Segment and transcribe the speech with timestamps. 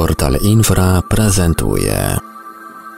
[0.00, 2.16] Portal Infra prezentuje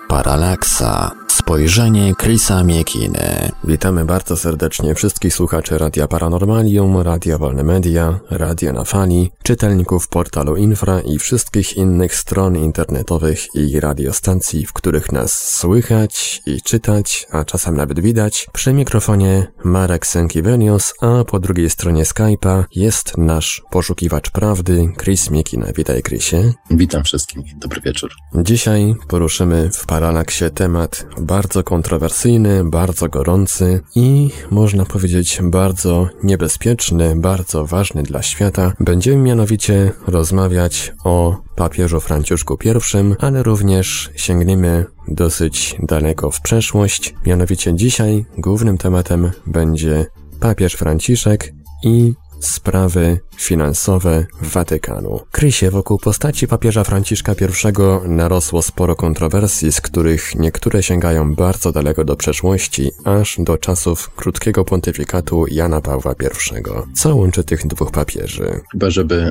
[0.06, 1.10] Paralaksa
[1.42, 3.50] Spojrzenie Chrisa Miekiny.
[3.64, 10.56] Witamy bardzo serdecznie wszystkich słuchaczy Radia Paranormalium, Radia Wolne Media, Radia na Fali, czytelników portalu
[10.56, 17.44] Infra i wszystkich innych stron internetowych i radiostacji, w których nas słychać i czytać, a
[17.44, 18.46] czasem nawet widać.
[18.52, 25.66] Przy mikrofonie Marek Sękiewenius, a po drugiej stronie Skype'a jest nasz poszukiwacz prawdy, Chris Miekina.
[25.76, 26.52] Witaj Chrisie.
[26.70, 28.10] Witam wszystkim, dobry wieczór.
[28.34, 37.66] Dzisiaj poruszymy w Paralaksie temat bardzo kontrowersyjny, bardzo gorący i można powiedzieć bardzo niebezpieczny, bardzo
[37.66, 38.72] ważny dla świata.
[38.80, 47.14] Będziemy mianowicie rozmawiać o papieżu Franciszku I, ale również sięgniemy dosyć daleko w przeszłość.
[47.26, 50.06] Mianowicie dzisiaj głównym tematem będzie
[50.40, 51.52] papież Franciszek
[51.84, 52.14] i
[52.46, 55.20] sprawy finansowe Watykanu.
[55.30, 62.04] Krysie wokół postaci papieża Franciszka I narosło sporo kontrowersji, z których niektóre sięgają bardzo daleko
[62.04, 66.94] do przeszłości, aż do czasów krótkiego pontyfikatu Jana Pawła I.
[66.96, 68.60] Co łączy tych dwóch papieży?
[68.72, 69.30] Chyba, żeby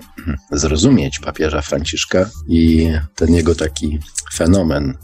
[0.52, 4.00] zrozumieć papieża Franciszka i ten jego taki
[4.34, 4.98] fenomen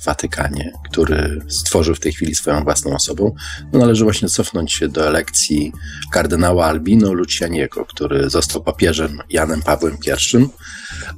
[0.00, 3.34] w Watykanie, który stworzył w tej chwili swoją własną osobą,
[3.72, 5.72] no należy właśnie cofnąć się do elekcji
[6.12, 10.46] kardynała Albino Lucianiego, który został papieżem Janem Pawłem I,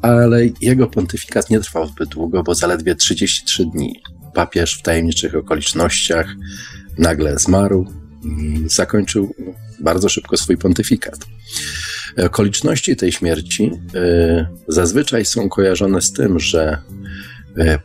[0.02, 4.02] ale jego pontyfikat nie trwał zbyt długo, bo zaledwie 33 dni.
[4.34, 6.26] Papież w tajemniczych okolicznościach
[6.98, 7.86] nagle zmarł
[8.24, 9.34] i zakończył
[9.80, 11.18] bardzo szybko swój pontyfikat.
[12.26, 16.78] Okoliczności tej śmierci y, zazwyczaj są kojarzone z tym, że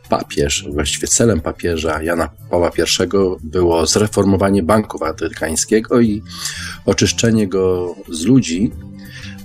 [0.08, 6.22] papież, właściwie celem papieża Jana Pawła I było zreformowanie Banku Watykańskiego i
[6.86, 8.72] oczyszczenie go z ludzi,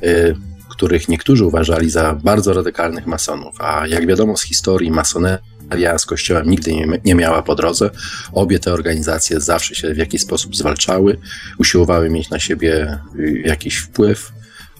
[0.03, 0.33] e,
[0.69, 3.55] których niektórzy uważali za bardzo radykalnych masonów.
[3.59, 7.89] A jak wiadomo z historii, masoneria z kościołem nigdy nie, nie miała po drodze.
[8.33, 11.17] Obie te organizacje zawsze się w jakiś sposób zwalczały,
[11.57, 14.31] usiłowały mieć na siebie y, jakiś wpływ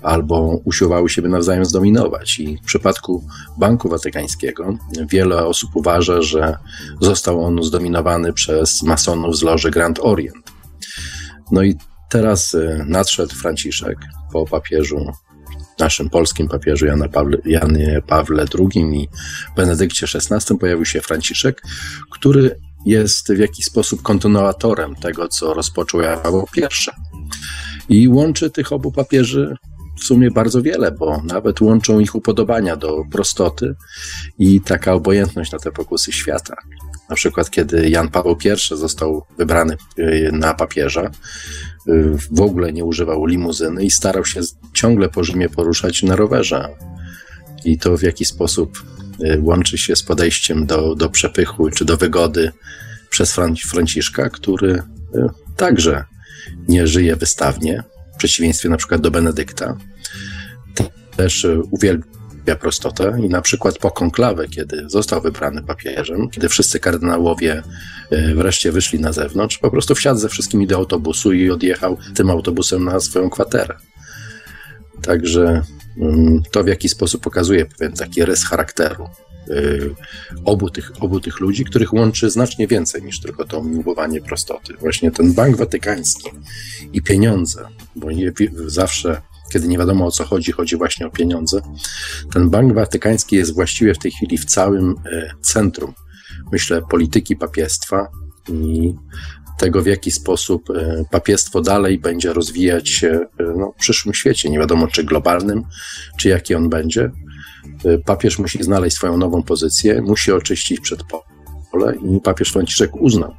[0.04, 2.40] albo usiłowały siebie nawzajem zdominować.
[2.40, 3.28] I w przypadku
[3.58, 4.78] Banku Watykańskiego
[5.10, 6.58] wiele osób uważa, że
[7.02, 10.52] został on zdominowany przez masonów z loży Grand Orient.
[11.52, 11.76] No i
[12.10, 13.98] teraz y, nadszedł Franciszek
[14.32, 15.06] po papieżu
[15.80, 19.08] naszym polskim papieżu Jana Pawle, Janie Pawle II i
[19.56, 21.62] Benedykcie XVI pojawił się Franciszek,
[22.12, 26.62] który jest w jakiś sposób kontynuatorem tego, co rozpoczął Jan Paweł I.
[27.90, 29.56] I łączy tych obu papieży
[30.00, 33.76] w sumie bardzo wiele, bo nawet łączą ich upodobania do prostoty
[34.40, 36.56] i taka obojętność na te pokusy świata.
[37.10, 41.12] Na przykład, kiedy Jan Paweł I został wybrany y, na papieża,
[41.88, 44.42] y, w ogóle nie używał limuzyny i starał się
[44.74, 46.70] ciągle po Rzymie poruszać na rowerze.
[47.66, 48.84] I to w jaki sposób
[49.24, 52.52] y, łączy się z podejściem do, do przepychu czy do wygody
[53.10, 54.84] przez Franciszka, który
[55.58, 56.04] także
[56.68, 57.84] nie żyje wystawnie,
[58.18, 59.78] przeciwieństwie na przykład do Benedykta,
[61.16, 67.64] też uwielbia prostotę i na przykład po konklawę, kiedy został wybrany papieżem, kiedy wszyscy kardynałowie
[68.12, 72.30] e, wreszcie wyszli na zewnątrz, po prostu wsiadł ze wszystkimi do autobusu i odjechał tym
[72.30, 73.76] autobusem na swoją kwaterę.
[75.02, 75.62] Także
[75.98, 79.10] mm, to w jakiś sposób pokazuje pewien taki rys charakteru
[80.46, 84.74] obu tych, obu tych ludzi, których łączy znacznie więcej niż tylko to miłowanie prostoty.
[84.80, 86.30] Właśnie ten Bank Watykański
[86.94, 88.32] i pieniądze, bo nie,
[88.66, 89.22] zawsze
[89.54, 91.62] kiedy nie wiadomo o co chodzi, chodzi właśnie o pieniądze.
[92.34, 95.94] Ten Bank Watykański jest właściwie w tej chwili w całym e, centrum,
[96.52, 98.08] myślę, polityki papiestwa
[98.50, 98.94] i
[99.58, 103.20] tego, w jaki sposób e, papiestwo dalej będzie rozwijać się
[103.58, 104.50] no, w przyszłym świecie.
[104.50, 105.64] Nie wiadomo, czy globalnym,
[106.18, 107.12] czy jaki on będzie.
[108.06, 113.34] Papież musi znaleźć swoją nową pozycję, musi oczyścić przedpole i papież Franciszek uznał,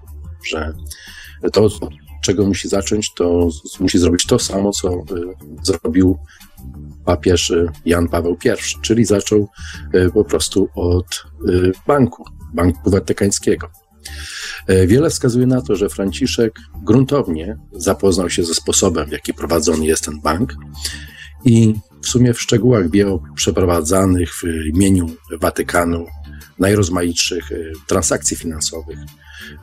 [0.46, 0.72] że
[1.52, 1.68] to,
[2.24, 3.48] czego musi zacząć, to
[3.80, 5.02] musi zrobić to samo, co y,
[5.62, 6.18] zrobił
[7.04, 9.48] papież y, Jan Paweł I, czyli zaczął
[9.94, 11.24] y, po prostu od
[11.86, 12.24] banku,
[12.54, 13.70] Banku Watykańskiego.
[14.86, 20.04] Wiele wskazuje na to, że Franciszek gruntownie zapoznał się ze sposobem, w jaki prowadzony jest
[20.04, 20.54] ten bank
[21.44, 21.74] i
[22.04, 24.42] w sumie w szczegółach wie o przeprowadzanych w
[24.74, 25.06] imieniu
[25.40, 26.06] Watykanu
[26.58, 27.50] najrozmaitszych
[27.86, 28.98] transakcji finansowych,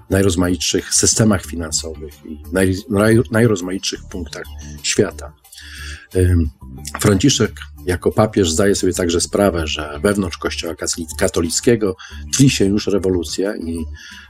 [0.10, 4.46] najrozmaitszych systemach finansowych i naj, naj, najrozmaitszych punktach
[4.84, 5.41] świata.
[7.00, 7.52] Franciszek
[7.86, 10.76] jako papież zdaje sobie także sprawę, że wewnątrz Kościoła
[11.20, 11.96] katolickiego
[12.38, 13.78] tli się już rewolucja i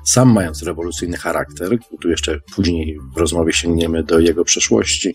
[0.05, 5.13] sam mając rewolucyjny charakter, tu jeszcze później w rozmowie sięgniemy do jego przeszłości,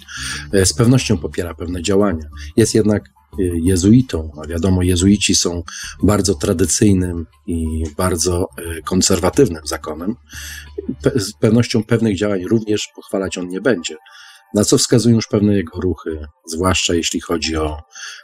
[0.53, 2.29] e, z pewnością popiera pewne działania.
[2.57, 3.17] Jest jednak
[3.63, 5.63] jezuitą, a wiadomo, jezuici są
[6.03, 8.49] bardzo tradycyjnym i bardzo
[8.85, 10.15] konserwatywnym zakonem,
[11.15, 13.97] z pewnością pewnych działań również pochwalać on nie będzie
[14.57, 17.79] na co wskazują już pewne jego ruchy, zwłaszcza jeśli chodzi o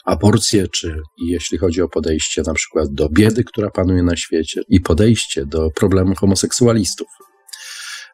[0.04, 4.80] aborcję, czy jeśli chodzi o podejście na przykład do biedy, która panuje na świecie i
[4.80, 7.06] podejście do problemu homoseksualistów.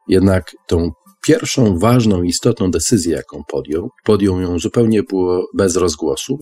[0.08, 0.90] Jednak tą
[1.26, 6.38] pierwszą ważną, istotną decyzję, jaką podjął, podjął ją zupełnie było bez rozgłosu,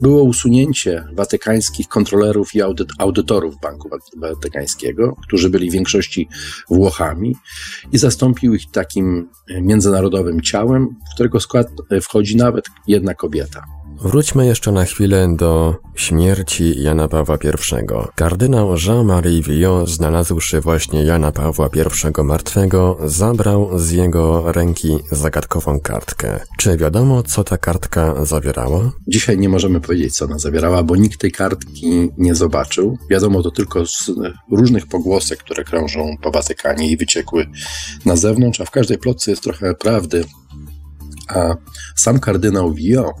[0.00, 6.28] było usunięcie watykańskich kontrolerów i audyt, audytorów Banku Watykańskiego, którzy byli w większości
[6.70, 7.36] Włochami,
[7.92, 9.28] i zastąpił ich takim
[9.60, 11.66] międzynarodowym ciałem, w którego skład
[12.02, 13.81] wchodzi nawet jedna kobieta.
[14.00, 17.48] Wróćmy jeszcze na chwilę do śmierci Jana Pawła I.
[18.14, 26.40] Kardynał Jean-Marie Villot, znalazłszy właśnie Jana Pawła I martwego, zabrał z jego ręki zagadkową kartkę.
[26.58, 28.92] Czy wiadomo, co ta kartka zawierała?
[29.08, 32.98] Dzisiaj nie możemy powiedzieć, co ona zawierała, bo nikt tej kartki nie zobaczył.
[33.10, 34.10] Wiadomo to tylko z
[34.50, 37.46] różnych pogłosek, które krążą po Watykanie i wyciekły
[38.04, 40.24] na zewnątrz, a w każdej plotce jest trochę prawdy.
[41.28, 41.54] A
[41.96, 43.14] sam kardynał Villot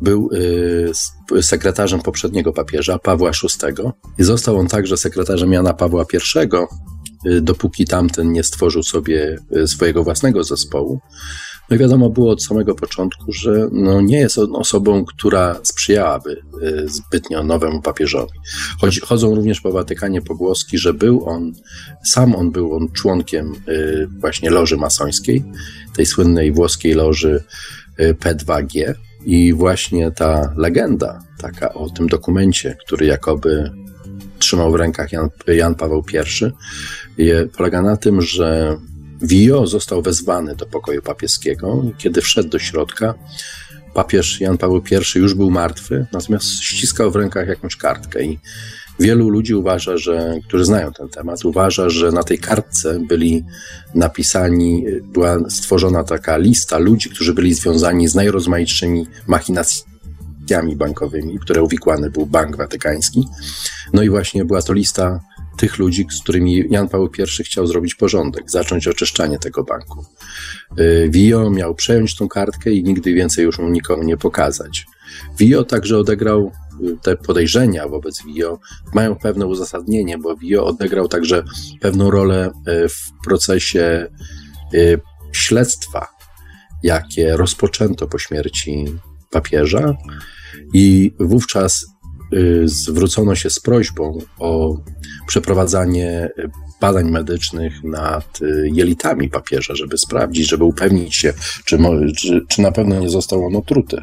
[0.00, 3.82] był y, sekretarzem poprzedniego papieża, Pawła VI,
[4.18, 9.68] i został on także sekretarzem Jana Pawła I, y, dopóki tamten nie stworzył sobie y,
[9.68, 11.00] swojego własnego zespołu.
[11.70, 16.42] No i wiadomo było od samego początku, że no nie jest on osobą, która sprzyjałaby
[16.84, 18.38] zbytnio nowemu papieżowi.
[19.02, 21.52] Chodzą również po Watykanie pogłoski, że był on,
[22.04, 23.52] sam on był on członkiem
[24.20, 25.44] właśnie loży masońskiej,
[25.96, 27.44] tej słynnej włoskiej loży
[27.98, 28.94] P2G,
[29.24, 33.70] i właśnie ta legenda, taka o tym dokumencie, który jakoby
[34.38, 36.04] trzymał w rękach Jan, Jan Paweł
[37.18, 37.24] I,
[37.56, 38.76] polega na tym, że
[39.22, 41.82] Vio został wezwany do pokoju papieskiego.
[41.98, 43.14] Kiedy wszedł do środka,
[43.94, 44.82] papież Jan Paweł
[45.16, 48.38] I już był martwy, natomiast ściskał w rękach jakąś kartkę i
[49.00, 53.44] Wielu ludzi uważa, że, którzy znają ten temat, uważa, że na tej kartce byli
[53.94, 62.10] napisani, była stworzona taka lista ludzi, którzy byli związani z najrozmaitszymi machinacjami bankowymi, które uwikłany
[62.10, 63.28] był Bank Watykański.
[63.92, 65.20] No i właśnie była to lista
[65.56, 67.10] tych ludzi, z którymi Jan Paweł
[67.40, 70.04] I chciał zrobić porządek, zacząć oczyszczanie tego banku.
[71.08, 74.86] Vio y, miał przejąć tą kartkę i nigdy więcej już mu nikomu nie pokazać.
[75.38, 76.52] Vio także odegrał
[77.02, 78.58] te podejrzenia wobec Vio
[78.94, 81.42] mają pewne uzasadnienie, bo Vio odegrał także
[81.80, 84.06] pewną rolę e, w procesie
[85.32, 86.06] śledztwa,
[86.82, 88.84] jakie rozpoczęto po śmierci
[89.30, 89.96] papieża
[90.74, 91.91] i wówczas
[92.64, 94.76] zwrócono się z prośbą o
[95.26, 96.30] przeprowadzanie
[96.82, 101.32] badań medycznych nad y, jelitami papieża, żeby sprawdzić, żeby upewnić się,
[101.64, 101.78] czy,
[102.16, 103.96] czy, czy na pewno nie został on otruty.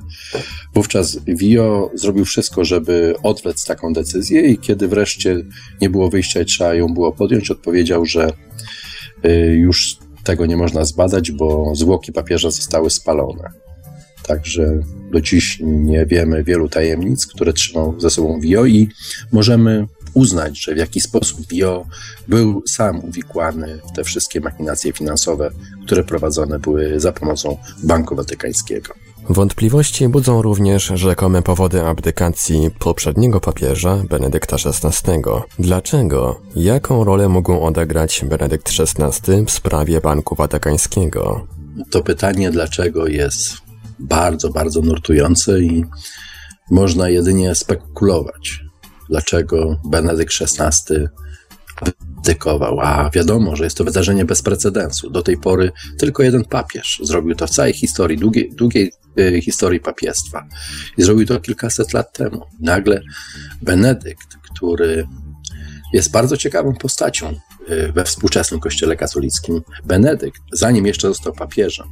[0.73, 5.37] Wówczas Vio zrobił wszystko, żeby odwlec taką decyzję i kiedy wreszcie
[5.81, 8.31] nie było wyjścia i trzeba ją było podjąć, odpowiedział, że
[9.25, 13.68] y, już tego nie można zbadać, bo zwłoki papieża zostały spalone.
[14.23, 14.79] Także
[15.11, 18.89] do dziś nie wiemy wielu tajemnic, które trzymał ze sobą Vio i
[19.31, 21.85] możemy uznać, że w jakiś sposób Bio
[22.27, 25.51] był sam uwikłany w te wszystkie machinacje finansowe,
[25.85, 28.93] które prowadzone były za pomocą Banku Watykańskiego.
[29.29, 35.11] Wątpliwości budzą również rzekome powody abdykacji poprzedniego papieża, Benedykta XVI.
[35.59, 36.39] Dlaczego?
[36.55, 41.47] Jaką rolę mógł odegrać Benedykt XVI w sprawie Banku Watykańskiego?
[41.89, 43.68] To pytanie dlaczego jest
[43.99, 45.85] bardzo, bardzo nurtujące i
[46.71, 48.59] można jedynie spekulować
[49.09, 51.07] dlaczego Benedykt XVI
[51.81, 52.79] abdykował.
[52.79, 55.09] A wiadomo, że jest to wydarzenie bez precedensu.
[55.09, 59.79] Do tej pory tylko jeden papież zrobił to w całej historii, długiej, długiej y, historii
[59.79, 60.47] papiestwa.
[60.97, 62.45] I zrobił to kilkaset lat temu.
[62.59, 63.01] Nagle
[63.61, 65.07] Benedykt, który
[65.93, 67.33] jest bardzo ciekawą postacią
[67.69, 69.61] y, we współczesnym kościele katolickim.
[69.85, 71.87] Benedykt, zanim jeszcze został papieżem,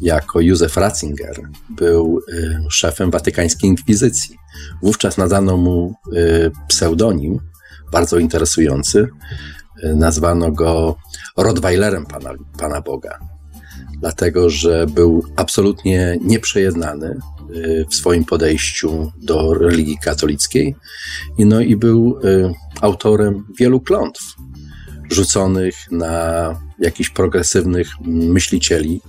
[0.00, 4.36] jako Józef Ratzinger był y, szefem watykańskiej inkwizycji.
[4.82, 7.40] Wówczas nadano mu y, pseudonim
[7.92, 9.08] bardzo interesujący.
[9.84, 10.96] Y, nazwano go
[11.36, 13.18] Rottweilerem Pana, Pana Boga,
[14.00, 17.20] dlatego że był absolutnie nieprzejednany
[17.90, 20.76] w swoim podejściu do religii katolickiej
[21.38, 22.18] no i był
[22.80, 24.22] autorem wielu klątw
[25.10, 29.00] rzuconych na jakichś progresywnych myślicieli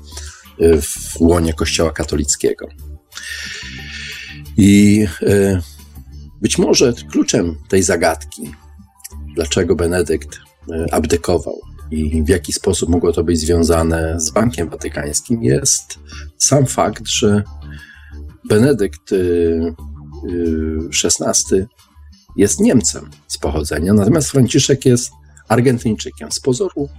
[0.82, 2.68] w łonie Kościoła katolickiego.
[4.58, 5.62] I e,
[6.42, 8.52] być może kluczem tej zagadki,
[9.36, 10.40] dlaczego Benedykt
[10.72, 11.60] e, abdykował
[11.92, 16.00] i w jaki sposób mogło to być związane z Bankiem Watykańskim, jest
[16.38, 17.44] sam fakt, że
[18.50, 19.16] Benedykt e,
[21.04, 21.66] XVI
[22.38, 25.12] jest Niemcem z pochodzenia, natomiast Franciszek jest
[25.48, 26.32] Argentyńczykiem.
[26.32, 26.90] Z pozoru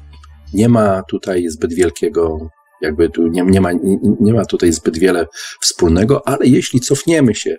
[0.55, 4.99] nie ma tutaj zbyt wielkiego, jakby tu nie, nie, ma, nie, nie ma tutaj zbyt
[4.99, 5.26] wiele
[5.61, 7.56] wspólnego, ale jeśli cofniemy się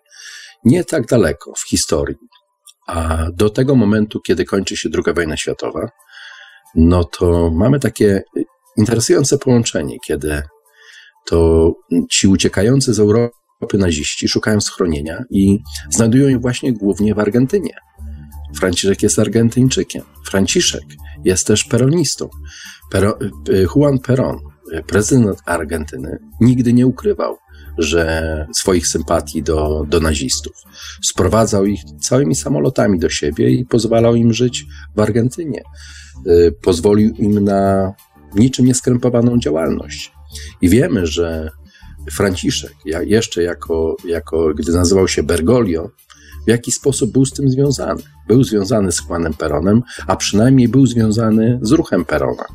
[0.64, 2.16] nie tak daleko w historii,
[2.88, 5.90] a do tego momentu, kiedy kończy się II wojna światowa,
[6.76, 8.24] no to mamy takie
[8.78, 10.44] interesujące połączenie, kiedy
[11.26, 11.72] to
[12.10, 15.60] ci uciekający z Europy naziści szukają schronienia i
[15.90, 17.74] znajdują je właśnie głównie w Argentynie.
[18.56, 20.04] Franciszek jest Argentyńczykiem.
[20.26, 20.84] Franciszek
[21.26, 22.30] jest też peronistą.
[22.92, 23.18] Pero,
[23.50, 24.38] y, Juan Perón,
[24.88, 27.38] prezydent Argentyny, nigdy nie ukrywał,
[27.78, 30.54] że swoich sympatii do, do nazistów.
[31.04, 35.64] Sprowadzał ich całymi samolotami do siebie i pozwalał im żyć w Argentynie.
[36.28, 37.94] Y, pozwolił im na
[38.36, 40.12] niczym nieskrępowaną działalność.
[40.62, 41.50] I wiemy, że
[42.12, 45.90] Franciszek, jeszcze jako, jako gdy nazywał się Bergoglio,
[46.48, 48.04] w jaki sposób był z tym związany.
[48.28, 52.46] Był związany z Juanem Peronem, a przynajmniej był związany z ruchem Perona.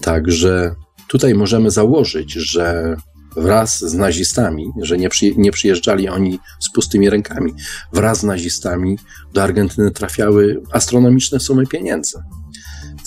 [0.00, 0.74] Także
[1.12, 2.96] tutaj możemy założyć, że
[3.36, 7.52] wraz z nazistami, że nie, nie przyjeżdżali oni z pustymi rękami,
[7.92, 8.98] wraz z nazistami
[9.32, 12.18] do Argentyny trafiały astronomiczne sumy pieniędzy.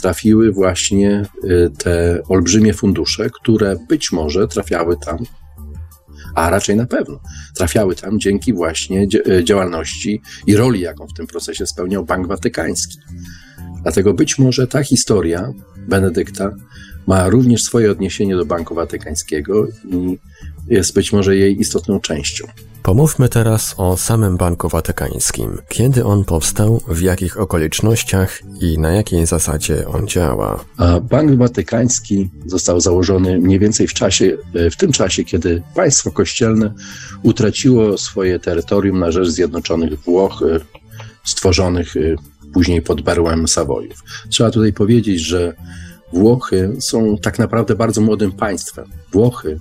[0.01, 5.17] Trafiły właśnie y, te olbrzymie fundusze, które być może trafiały tam
[6.35, 7.19] a raczej na pewno
[7.55, 12.97] trafiały tam dzięki właśnie e, działalności i roli, jaką w tym procesie spełniał Bank Watykański.
[13.83, 15.53] Dlatego być może ta historia
[15.87, 16.51] Benedykta
[17.07, 20.17] ma również swoje odniesienie do Banku Watykańskiego i
[20.67, 22.47] jest być może jej istotną częścią.
[22.83, 25.57] Pomówmy teraz o samym Banku Watykańskim.
[25.69, 30.65] Kiedy on powstał, w jakich okolicznościach i na jakiej zasadzie on działa?
[30.77, 36.11] A Bank Watykański został założony mniej więcej w czasie, e, w tym czasie, kiedy państwo
[36.11, 36.73] kościelne
[37.23, 40.59] utraciło swoje terytorium na rzecz Zjednoczonych Włoch, e,
[41.23, 41.99] stworzonych e,
[42.53, 44.03] później pod berłem Sawojów.
[44.29, 45.53] Trzeba tutaj powiedzieć, że
[46.15, 48.85] Włochy są tak naprawdę bardzo młodym państwem.
[49.11, 49.59] Włochy,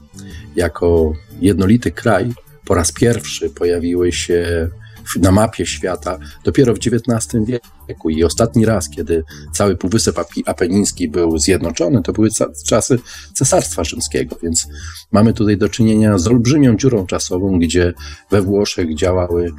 [0.57, 2.33] jako jednolity kraj,
[2.65, 4.69] po raz pierwszy pojawiły się
[5.17, 7.69] na mapie świata dopiero w XIX wieku.
[8.11, 12.29] I ostatni raz, kiedy cały Półwysep Apeniński był zjednoczony, to były
[12.67, 12.99] czasy
[13.35, 14.67] Cesarstwa Rzymskiego, więc
[15.13, 17.95] mamy tutaj do czynienia z olbrzymią dziurą czasową, gdzie
[18.31, 19.53] we Włoszech działały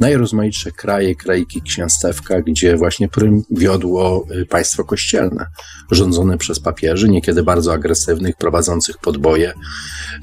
[0.00, 5.46] najrozmaitsze kraje, kraiki księstewka, gdzie właśnie prym wiodło y, państwo kościelne,
[5.90, 9.52] rządzone przez papieży, niekiedy bardzo agresywnych, prowadzących podboje,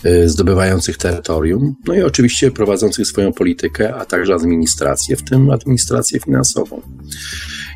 [0.05, 6.19] y, zdobywających terytorium, no i oczywiście prowadzących swoją politykę, a także administrację, w tym administrację
[6.19, 6.81] finansową.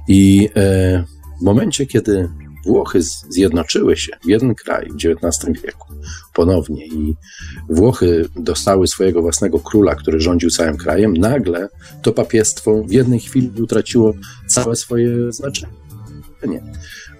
[0.07, 1.03] I e,
[1.41, 2.29] w momencie, kiedy
[2.67, 5.93] Włochy zjednoczyły się w jeden kraj w XIX wieku
[6.33, 7.15] ponownie i
[7.69, 11.69] Włochy dostały swojego własnego króla, który rządził całym krajem, nagle
[12.01, 14.13] to papiestwo w jednej chwili utraciło
[14.47, 15.73] całe swoje znaczenie.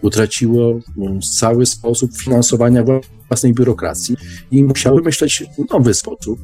[0.01, 2.83] Utraciło mm, cały sposób finansowania
[3.27, 4.17] własnej biurokracji
[4.51, 6.39] i musiały myśleć nowy sposób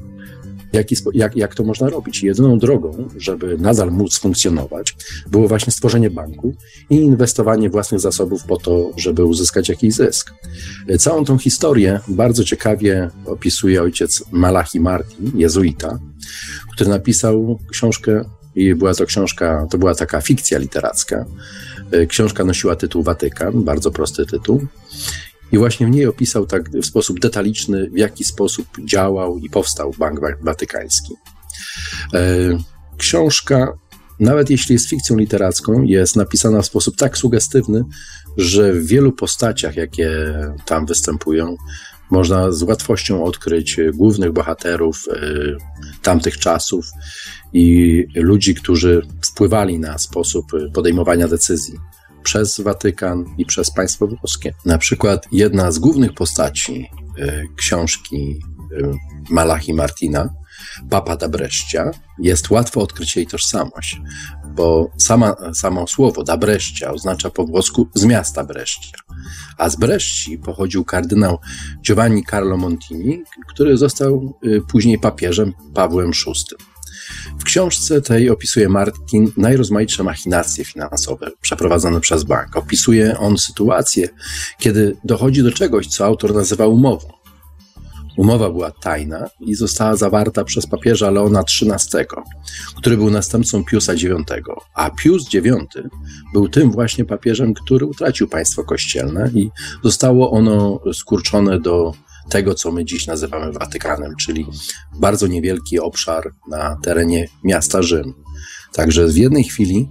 [0.73, 2.23] jaki, jak, jak to można robić.
[2.23, 4.95] Jedyną drogą, żeby nadal móc funkcjonować,
[5.27, 6.55] było właśnie stworzenie banku
[6.89, 10.33] i inwestowanie własnych zasobów po to, żeby uzyskać jakiś zysk.
[10.99, 15.99] Całą tą historię bardzo ciekawie opisuje ojciec Malachi Martin, jezuita,
[16.75, 18.25] który napisał książkę
[18.55, 21.25] i była to książka, to była taka fikcja literacka.
[22.07, 24.67] Książka nosiła tytuł Watykan, bardzo prosty tytuł.
[25.53, 29.93] I właśnie w niej opisał tak w sposób detaliczny, w jaki sposób działał i powstał
[29.99, 31.13] Bank Watykański.
[32.13, 32.19] E,
[32.97, 33.73] książka,
[34.19, 37.83] nawet jeśli jest fikcją literacką, jest napisana w sposób tak sugestywny,
[38.37, 40.09] że w wielu postaciach, jakie
[40.65, 41.55] tam występują,
[42.11, 45.19] można z łatwością odkryć głównych bohaterów e,
[46.01, 46.85] tamtych czasów
[47.53, 51.79] i ludzi, którzy wpływali na sposób podejmowania decyzji
[52.23, 54.53] przez Watykan i przez państwo włoskie.
[54.65, 56.89] Na przykład jedna z głównych postaci
[57.19, 58.39] y, książki
[58.71, 58.91] y,
[59.29, 60.29] Malachi Martina,
[60.89, 64.01] Papa da Brescia, jest łatwo odkryć jej tożsamość,
[64.55, 68.97] bo sama, samo słowo da Brescia oznacza po włosku z miasta Brescia,
[69.57, 71.39] a z Bresci pochodził kardynał
[71.85, 76.72] Giovanni Carlo Montini, który został y, później papieżem Pawłem VI.
[77.39, 82.57] W książce tej opisuje Martin najrozmaitsze machinacje finansowe przeprowadzone przez bank.
[82.57, 84.09] Opisuje on sytuację,
[84.59, 87.07] kiedy dochodzi do czegoś, co autor nazywa umową.
[88.17, 92.05] Umowa była tajna i została zawarta przez papieża Leona XIII,
[92.75, 94.23] który był następcą Piusa IX,
[94.73, 95.47] a Pius IX
[96.33, 99.49] był tym właśnie papieżem, który utracił państwo kościelne i
[99.83, 101.93] zostało ono skurczone do
[102.29, 104.45] tego, co my dziś nazywamy Watykanem, czyli
[104.99, 108.13] bardzo niewielki obszar na terenie miasta Rzym.
[108.73, 109.89] Także w jednej chwili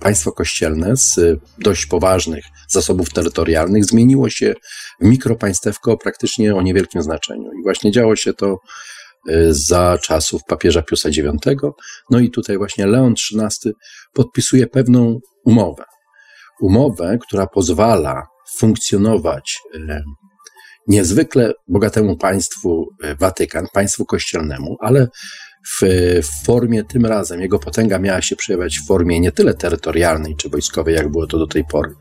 [0.00, 1.20] państwo kościelne z
[1.58, 4.54] dość poważnych zasobów terytorialnych zmieniło się
[5.00, 7.50] w mikropaństewko praktycznie o niewielkim znaczeniu.
[7.60, 8.56] I właśnie działo się to
[9.30, 11.38] y, za czasów papieża Piusa IX.
[12.10, 13.74] No i tutaj właśnie Leon XIII
[14.12, 15.84] podpisuje pewną umowę.
[16.60, 18.22] Umowę, która pozwala
[18.58, 20.02] funkcjonować y,
[20.92, 25.08] niezwykle bogatemu państwu y, Watykan, państwu kościelnemu, ale
[25.68, 25.80] w,
[26.22, 30.48] w formie tym razem, jego potęga miała się przejawiać w formie nie tyle terytorialnej czy
[30.48, 31.94] wojskowej, jak było to do tej pory,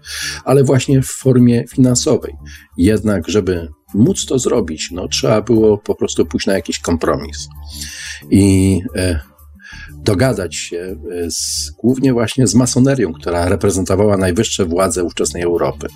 [0.45, 2.33] ale właśnie w formie finansowej.
[2.77, 7.47] Jednak, żeby móc to zrobić, no, trzeba było po prostu pójść na jakiś kompromis.
[8.31, 9.19] I e,
[10.03, 15.87] dogadać się e, z, głównie właśnie z masonerią, która reprezentowała najwyższe władze ówczesnej Europy.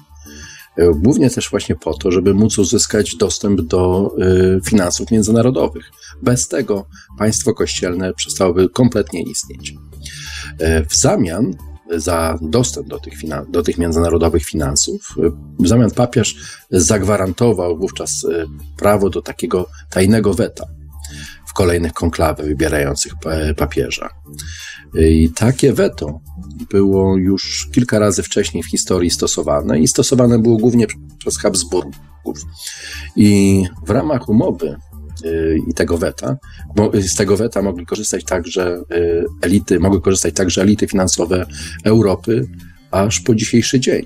[0.78, 5.92] E, głównie też właśnie po to, żeby móc uzyskać dostęp do e, finansów międzynarodowych.
[6.22, 9.74] Bez tego państwo kościelne przestałoby kompletnie istnieć.
[10.60, 11.56] E, w zamian
[11.96, 13.14] za dostęp do tych,
[13.50, 15.16] do tych międzynarodowych finansów,
[15.60, 16.36] w zamian papież
[16.72, 18.26] zagwarantował wówczas
[18.78, 20.66] prawo do takiego tajnego weta
[21.48, 23.14] w kolejnych konklawach wybierających
[23.58, 24.10] papieża.
[25.00, 26.20] I takie weto
[26.70, 30.88] było już kilka razy wcześniej w historii stosowane i stosowane było głównie
[31.18, 31.96] przez Habsburgów.
[33.16, 34.76] I w ramach umowy
[35.26, 36.38] y, i tego weta,
[36.94, 41.46] z tego weta mogli korzystać także y, elity, mogły korzystać także elity finansowe
[41.84, 42.48] Europy
[42.92, 44.06] aż po dzisiejszy dzień.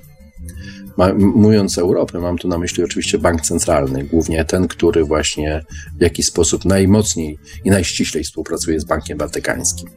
[1.17, 5.65] Mówiąc Europę, mam tu na myśli oczywiście bank centralny, głównie ten, który właśnie
[5.97, 9.89] w jakiś sposób najmocniej i najściślej współpracuje z Bankiem Watykańskim.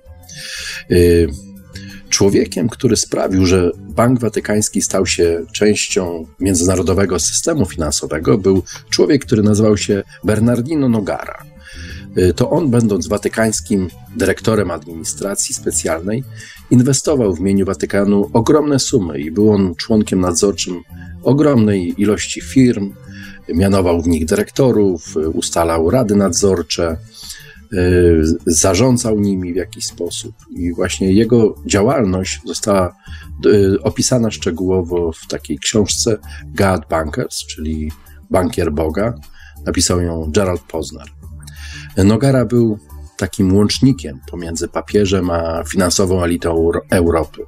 [0.91, 1.29] Y,
[2.09, 9.43] człowiekiem, który sprawił, że Bank Watykański stał się częścią międzynarodowego systemu finansowego, był człowiek, który
[9.43, 11.45] nazywał się Bernardino Nogara.
[12.19, 16.25] Y, to on, będąc watykańskim dyrektorem administracji specjalnej,
[16.71, 20.83] inwestował w imieniu Watykanu ogromne sumy i był on członkiem nadzorczym
[21.23, 22.95] ogromnej ilości firm,
[23.49, 26.97] mianował w nich dyrektorów, ustalał rady nadzorcze,
[28.47, 30.35] zarządzał nimi w jakiś sposób.
[30.51, 32.97] I właśnie jego działalność została
[33.47, 37.93] y, opisana szczegółowo w takiej książce God Bankers, czyli
[38.31, 39.15] Bankier Boga.
[39.67, 41.07] Napisał ją Gerald Posner.
[41.97, 42.79] Nogara był
[43.17, 47.43] takim łącznikiem pomiędzy papieżem a finansową elitą Europy.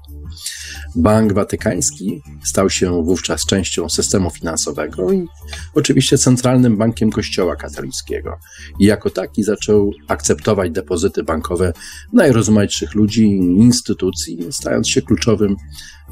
[0.96, 5.26] Bank Watykański stał się wówczas częścią systemu finansowego i
[5.74, 8.38] oczywiście centralnym bankiem Kościoła katolickiego.
[8.78, 11.72] I jako taki zaczął akceptować depozyty bankowe
[12.12, 15.56] najrozmaitszych ludzi i instytucji, stając się kluczowym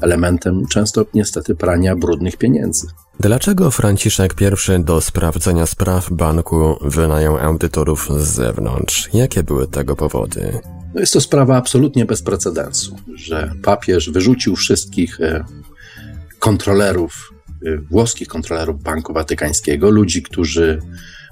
[0.01, 2.87] elementem często niestety prania brudnych pieniędzy.
[3.19, 9.09] Dlaczego Franciszek I do sprawdzenia spraw banku wynajął audytorów z zewnątrz?
[9.13, 10.61] Jakie były tego powody?
[10.93, 15.45] No jest to sprawa absolutnie bez precedensu, że papież wyrzucił wszystkich e,
[16.39, 17.33] kontrolerów,
[17.65, 20.79] e, włoskich kontrolerów Banku Watykańskiego, ludzi, którzy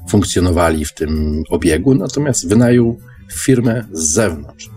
[0.09, 2.99] funkcjonowali w tym obiegu, natomiast wynajął
[3.33, 4.69] firmę z zewnątrz,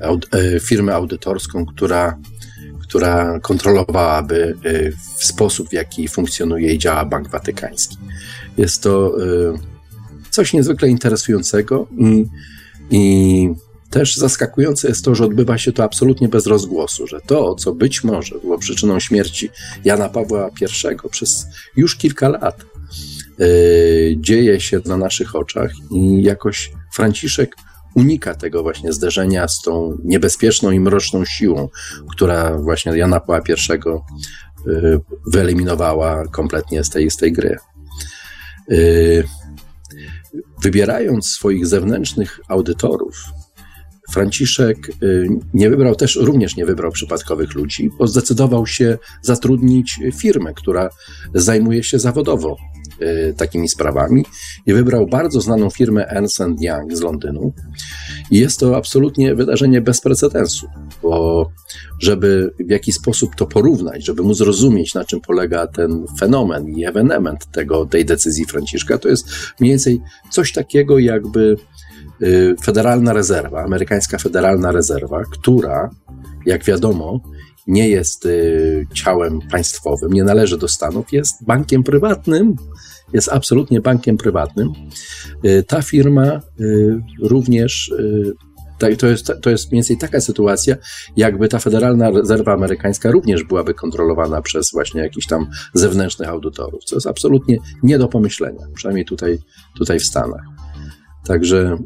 [0.00, 2.18] e, firmę audytorską, która,
[2.82, 4.56] która kontrolowałaby
[5.18, 7.96] w sposób, w jaki funkcjonuje i działa Bank Watykański.
[8.58, 9.16] Jest to
[10.30, 12.26] coś niezwykle interesującego i,
[12.90, 13.54] i
[13.90, 18.04] też zaskakujące jest to, że odbywa się to absolutnie bez rozgłosu, że to, co być
[18.04, 19.50] może było przyczyną śmierci
[19.84, 22.64] Jana Pawła I przez już kilka lat,
[23.38, 27.56] yy, dzieje się na naszych oczach i jakoś Franciszek
[27.94, 31.68] unika tego właśnie zderzenia z tą niebezpieczną i mroczną siłą,
[32.10, 33.52] która właśnie Jana Pawła I
[34.66, 37.58] yy, wyeliminowała kompletnie z tej, z tej gry.
[38.68, 39.24] Yy,
[40.62, 43.16] wybierając swoich zewnętrznych audytorów,
[44.12, 50.54] Franciszek y, nie wybrał też, również nie wybrał przypadkowych ludzi, bo zdecydował się zatrudnić firmę,
[50.54, 50.88] która
[51.34, 52.56] zajmuje się zawodowo
[53.02, 54.24] y, takimi sprawami
[54.66, 57.52] i wybrał bardzo znaną firmę Ernst Young z Londynu.
[58.30, 60.66] I jest to absolutnie wydarzenie bez precedensu,
[61.02, 61.46] bo
[62.00, 66.84] żeby w jakiś sposób to porównać, żeby móc zrozumieć, na czym polega ten fenomen i
[66.84, 69.28] ewenement tego, tej decyzji Franciszka, to jest
[69.60, 71.56] mniej więcej coś takiego, jakby
[72.64, 75.90] Federalna Rezerwa, amerykańska Federalna Rezerwa, która,
[76.46, 77.20] jak wiadomo,
[77.66, 82.54] nie jest y, ciałem państwowym, nie należy do Stanów, jest bankiem prywatnym,
[83.12, 84.72] jest absolutnie bankiem prywatnym.
[85.44, 86.40] Y, ta firma
[87.22, 87.92] również
[88.98, 90.76] To jest, to jest mniej więcej taka sytuacja,
[91.16, 96.96] jakby ta Federalna Rezerwa Amerykańska również byłaby kontrolowana przez właśnie jakichś tam zewnętrznych audytorów, co
[96.96, 99.38] jest absolutnie nie do pomyślenia, przynajmniej tutaj,
[99.78, 100.44] tutaj w Stanach.
[101.26, 101.76] Także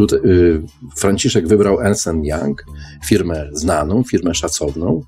[0.00, 0.62] tutaj, y,
[0.96, 2.64] Franciszek wybrał Ernst Young,
[3.06, 5.00] firmę znaną, firmę szacowną,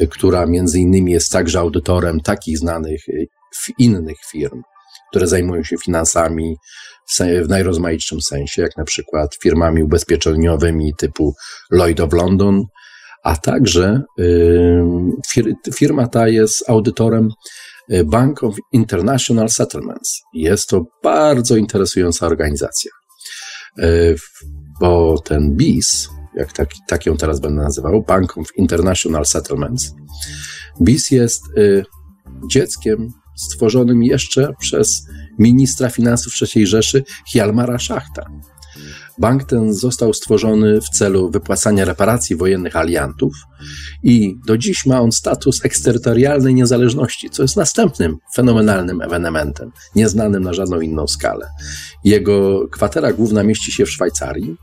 [0.00, 3.28] y, która między innymi jest także audytorem takich znanych y,
[3.78, 4.62] innych firm,
[5.10, 6.56] które zajmują się finansami
[7.44, 11.34] w najrozmaitszym sensie, jak na przykład firmami ubezpieczeniowymi typu
[11.70, 12.64] Lloyd of London,
[13.24, 14.02] a także
[15.74, 17.28] firma ta jest audytorem
[18.04, 20.20] Bank of International Settlements.
[20.34, 22.90] Jest to bardzo interesująca organizacja,
[24.80, 29.94] bo ten BIS, jak tak, tak ją teraz będę nazywał, Bank of International Settlements,
[30.80, 31.42] BIS jest
[32.50, 35.06] dzieckiem stworzonym jeszcze przez
[35.38, 38.26] ministra finansów III Rzeszy Hjalmara Szachta.
[39.18, 43.32] Bank ten został stworzony w celu wypłacania reparacji wojennych aliantów
[44.02, 50.52] i do dziś ma on status eksterytorialnej niezależności, co jest następnym fenomenalnym ewenementem, nieznanym na
[50.52, 51.46] żadną inną skalę.
[52.04, 54.56] Jego kwatera główna mieści się w Szwajcarii.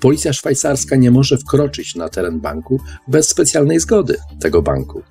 [0.00, 5.02] Policja szwajcarska nie może wkroczyć na teren banku bez specjalnej zgody tego banku.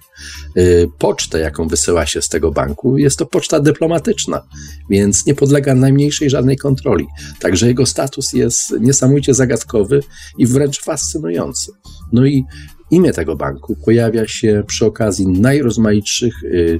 [0.57, 4.47] Y, pocztę, jaką wysyła się z tego banku, jest to poczta dyplomatyczna,
[4.89, 7.07] więc nie podlega najmniejszej żadnej kontroli.
[7.39, 10.03] Także jego status jest niesamowicie zagadkowy
[10.37, 11.71] i wręcz fascynujący.
[12.11, 12.43] No i
[12.91, 16.79] imię tego banku pojawia się przy okazji najrozmaitszych y,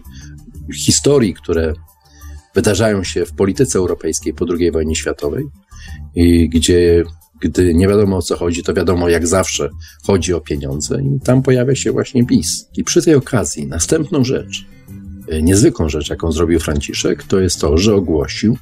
[0.76, 1.74] historii, które
[2.56, 5.46] wydarzają się w polityce europejskiej po II wojnie światowej,
[6.50, 7.04] gdzie
[7.42, 9.70] gdy nie wiadomo o co chodzi, to wiadomo jak zawsze
[10.04, 12.70] chodzi o pieniądze i tam pojawia się właśnie PiS.
[12.78, 14.66] I przy tej okazji następną rzecz,
[15.42, 18.58] niezwykłą rzecz, jaką zrobił Franciszek, to jest to, że ogłosił,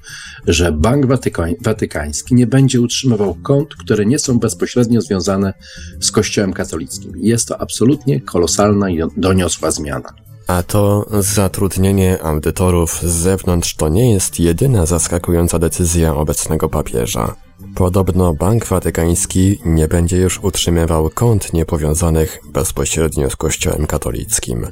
[0.47, 5.53] że Bank Watyka Watykański nie będzie utrzymywał kont, które nie są bezpośrednio związane
[5.99, 7.11] z Kościołem katolickim.
[7.15, 10.13] Jest to absolutnie kolosalna i doniosła zmiana.
[10.47, 17.35] A to zatrudnienie audytorów z zewnątrz to nie jest jedyna zaskakująca decyzja obecnego papieża.
[17.75, 24.67] Podobno Bank Watykański nie będzie już utrzymywał kont niepowiązanych bezpośrednio z Kościołem katolickim.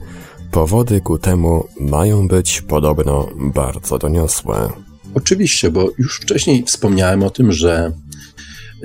[0.52, 4.70] Powody ku temu mają być podobno bardzo doniosłe.
[5.14, 7.92] Oczywiście, bo już wcześniej wspomniałem o tym, że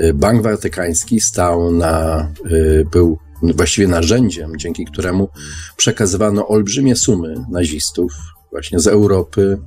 [0.00, 5.28] y, Bank Watykański stał na, y, był właściwie narzędziem, dzięki któremu
[5.76, 8.12] przekazywano olbrzymie sumy nazistów
[8.50, 9.58] właśnie z Europy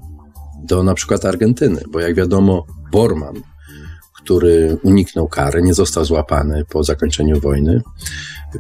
[0.64, 3.42] do na przykład Argentyny, bo jak wiadomo, Bormann,
[4.24, 7.82] który uniknął kary, nie został złapany po zakończeniu wojny,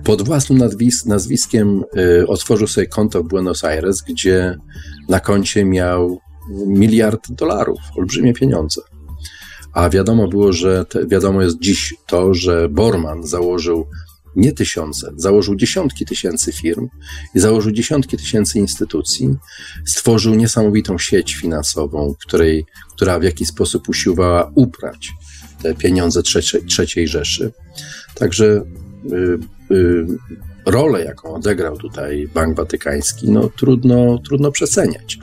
[0.04, 4.58] pod własnym nazwis nazwiskiem y, otworzył sobie konto w Buenos Aires, gdzie
[5.10, 6.20] na koncie miał
[6.68, 8.82] miliard dolarów, olbrzymie pieniądze.
[9.74, 13.88] A wiadomo było, że te, wiadomo jest dziś to, że Bormann założył
[14.36, 16.88] nie tysiące, założył dziesiątki tysięcy firm
[17.36, 19.36] i założył dziesiątki tysięcy instytucji,
[19.86, 25.12] stworzył niesamowitą sieć finansową, której, która w jakiś sposób usiłowała uprać
[25.64, 27.52] te pieniądze trzeciej, trzeciej Rzeszy.
[28.16, 28.64] Także
[29.12, 30.06] y, y,
[30.66, 35.18] rolę, jaką odegrał tutaj Bank Watykański, no trudno, trudno przeceniać.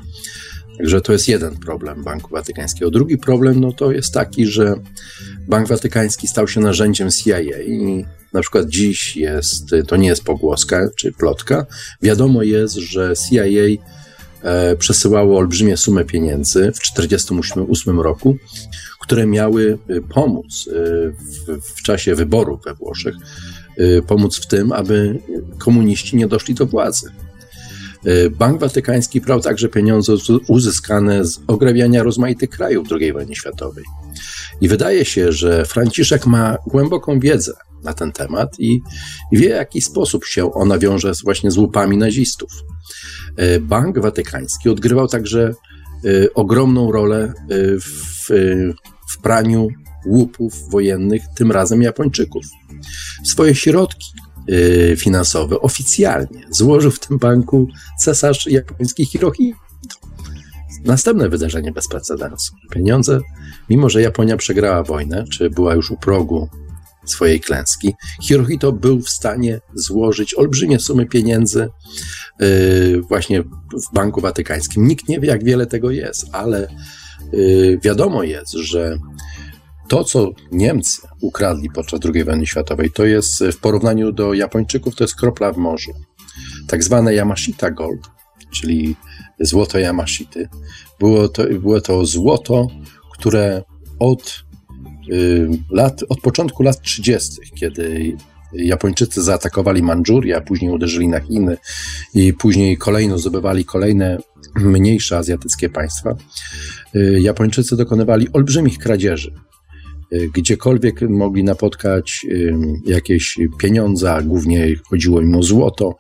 [0.78, 2.90] Także to jest jeden problem Banku Watykańskiego.
[2.90, 4.74] Drugi problem no to jest taki, że
[5.48, 10.88] Bank Watykański stał się narzędziem CIA i na przykład dziś jest, to nie jest pogłoska
[10.96, 11.66] czy plotka,
[12.02, 13.44] wiadomo jest, że CIA
[14.42, 18.36] e, przesyłało olbrzymie sumy pieniędzy w 1948 roku,
[19.10, 20.72] które miały e, pomóc e,
[21.10, 23.14] w, w czasie wyborów we Włoszech,
[24.06, 25.18] pomóc w tym, aby
[25.58, 27.10] komuniści nie doszli do władzy.
[28.30, 30.12] Bank Watykański brał także pieniądze
[30.48, 33.84] uzyskane z ograbiania rozmaitych krajów II wojny światowej.
[34.60, 37.52] I wydaje się, że Franciszek ma głęboką wiedzę
[37.84, 38.80] na ten temat i,
[39.32, 42.50] wie, w jaki sposób się ona wiąże właśnie z łupami nazistów.
[43.60, 45.54] Bank Watykański odgrywał także
[46.34, 47.32] ogromną rolę
[47.80, 48.30] w,
[49.12, 49.68] w praniu
[50.06, 52.44] łupów wojennych, tym razem Japończyków.
[53.24, 54.12] Swoje środki
[54.96, 57.68] finansowe oficjalnie złożył w tym banku
[57.98, 59.58] cesarz japoński Hirohito.
[60.84, 62.52] Następne wydarzenie bez precedensu.
[62.70, 63.20] Pieniądze,
[63.70, 66.48] mimo że Japonia przegrała wojnę, czy była już u progu
[67.04, 71.68] swojej klęski, Hirohito był w stanie złożyć olbrzymie sumy pieniędzy
[72.40, 73.42] yy, właśnie
[73.72, 74.86] w Banku Watykańskim.
[74.86, 76.68] Nikt nie wie, jak wiele tego jest, ale
[77.82, 78.98] wiadomo jest, że
[79.88, 85.04] to, co Niemcy ukradli podczas II wojny światowej, to jest w porównaniu do Japończyków, to
[85.04, 85.90] jest kropla w morzu.
[86.68, 88.10] Tak zwane Yamashita Gold,
[88.50, 88.96] czyli
[89.40, 90.48] złoto Yamashity.
[90.98, 92.66] Było to, było to złoto,
[93.12, 93.62] które
[93.98, 94.44] od
[95.70, 98.16] lat, od początku lat 30., kiedy
[98.52, 101.56] Japończycy zaatakowali Mandżurię, później uderzyli na Chiny
[102.14, 104.18] i później kolejno zdobywali kolejne
[104.56, 106.16] mniejsze azjatyckie państwa,
[107.20, 109.34] Japończycy dokonywali olbrzymich kradzieży
[110.34, 112.26] gdziekolwiek mogli napotkać
[112.86, 115.96] jakieś pieniądze, głównie chodziło im o złoto,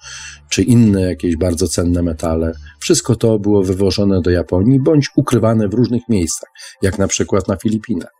[0.48, 2.52] czy inne jakieś bardzo cenne metale.
[2.80, 6.50] Wszystko to było wywożone do Japonii bądź ukrywane w różnych miejscach,
[6.82, 8.12] jak na przykład na Filipinach.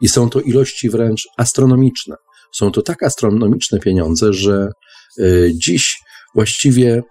[0.00, 2.16] I są to ilości wręcz astronomiczne.
[2.54, 4.68] Są to tak astronomiczne pieniądze, że
[5.18, 6.00] y, dziś
[6.34, 7.02] właściwie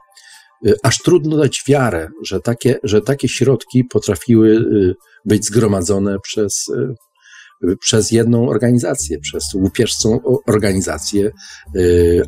[0.68, 6.72] y, aż trudno dać wiarę, że takie, że takie środki potrafiły y, być zgromadzone przez
[7.80, 11.32] przez jedną organizację, przez łupieżcą organizację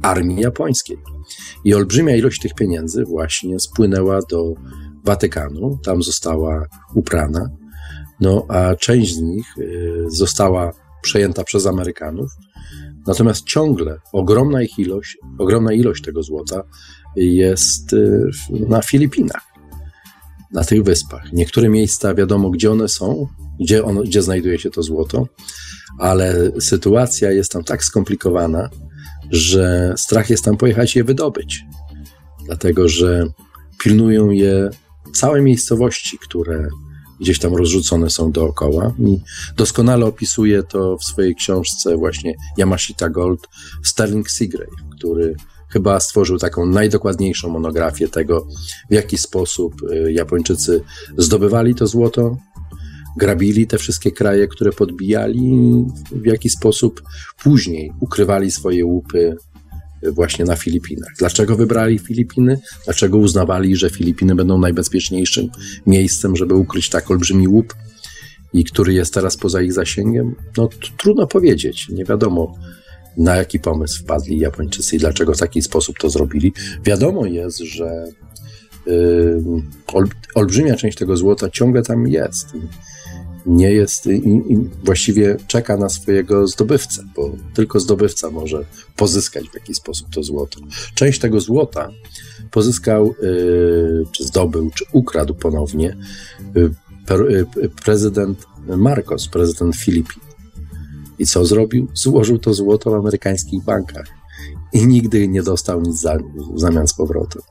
[0.02, 0.98] armii japońskiej.
[1.64, 4.54] I olbrzymia ilość tych pieniędzy właśnie spłynęła do
[5.06, 7.50] Watykanu, tam została uprana,
[8.20, 9.46] no a część z nich
[10.08, 12.30] została przejęta przez Amerykanów,
[13.08, 16.64] natomiast ciągle ogromna ich ilość, ogromna ilość tego złota
[17.16, 19.42] jest y, na Filipinach,
[20.52, 21.34] na tych wyspach.
[21.34, 23.28] Niektóre miejsca wiadomo, gdzie one są,
[23.60, 25.28] gdzie, ono, gdzie znajduje się to złoto,
[26.00, 28.70] ale sytuacja jest tam tak skomplikowana,
[29.32, 31.66] że strach jest tam pojechać je wydobyć,
[32.46, 33.26] dlatego że
[33.84, 34.70] pilnują je
[35.14, 36.68] całe miejscowości, które
[37.20, 38.94] gdzieś tam rozrzucone są dookoła.
[39.00, 39.20] I
[39.58, 43.48] doskonale opisuje to w swojej książce właśnie Yamashita Gold
[43.84, 45.36] Sterling Seagrave, który
[45.70, 48.48] chyba stworzył taką najdokładniejszą monografię tego,
[48.90, 50.82] w jaki sposób y, Japończycy
[51.18, 52.38] zdobywali to złoto,
[53.18, 57.04] grabili te wszystkie kraje, które podbijali, w jaki sposób
[57.44, 59.36] później ukrywali swoje łupy
[60.04, 61.14] właśnie na Filipinach.
[61.20, 62.60] Dlaczego wybrali Filipiny?
[62.86, 65.50] Dlaczego uznawali, że Filipiny będą najbezpieczniejszym
[65.88, 67.76] miejscem, żeby ukryć tak olbrzymi łup
[68.54, 70.36] i który jest teraz poza ich zasięgiem?
[70.58, 71.90] No trudno powiedzieć.
[71.90, 72.54] Nie wiadomo,
[73.18, 76.54] na jaki pomysł wpadli Japończycy i dlaczego w taki sposób to zrobili.
[76.84, 78.06] Wiadomo jest, że
[78.86, 79.44] yy,
[80.36, 82.48] olbrzymia część tego złota ciągle tam jest
[83.46, 89.54] nie jest i, i, właściwie czeka na swojego zdobywcę, bo tylko zdobywca może pozyskać w
[89.54, 90.60] jakiś sposób to złoto.
[90.96, 91.90] Część tego złota
[92.52, 95.98] pozyskał, y, czy zdobył, czy ukradł ponownie
[96.58, 96.72] y,
[97.58, 100.22] y, prezydent Marcos, prezydent Filipin.
[101.20, 101.88] I co zrobił?
[101.94, 104.06] Złożył to złoto w amerykańskich bankach
[104.74, 106.18] i nigdy nie dostał nic za,
[106.56, 107.42] w zamian z powrotem.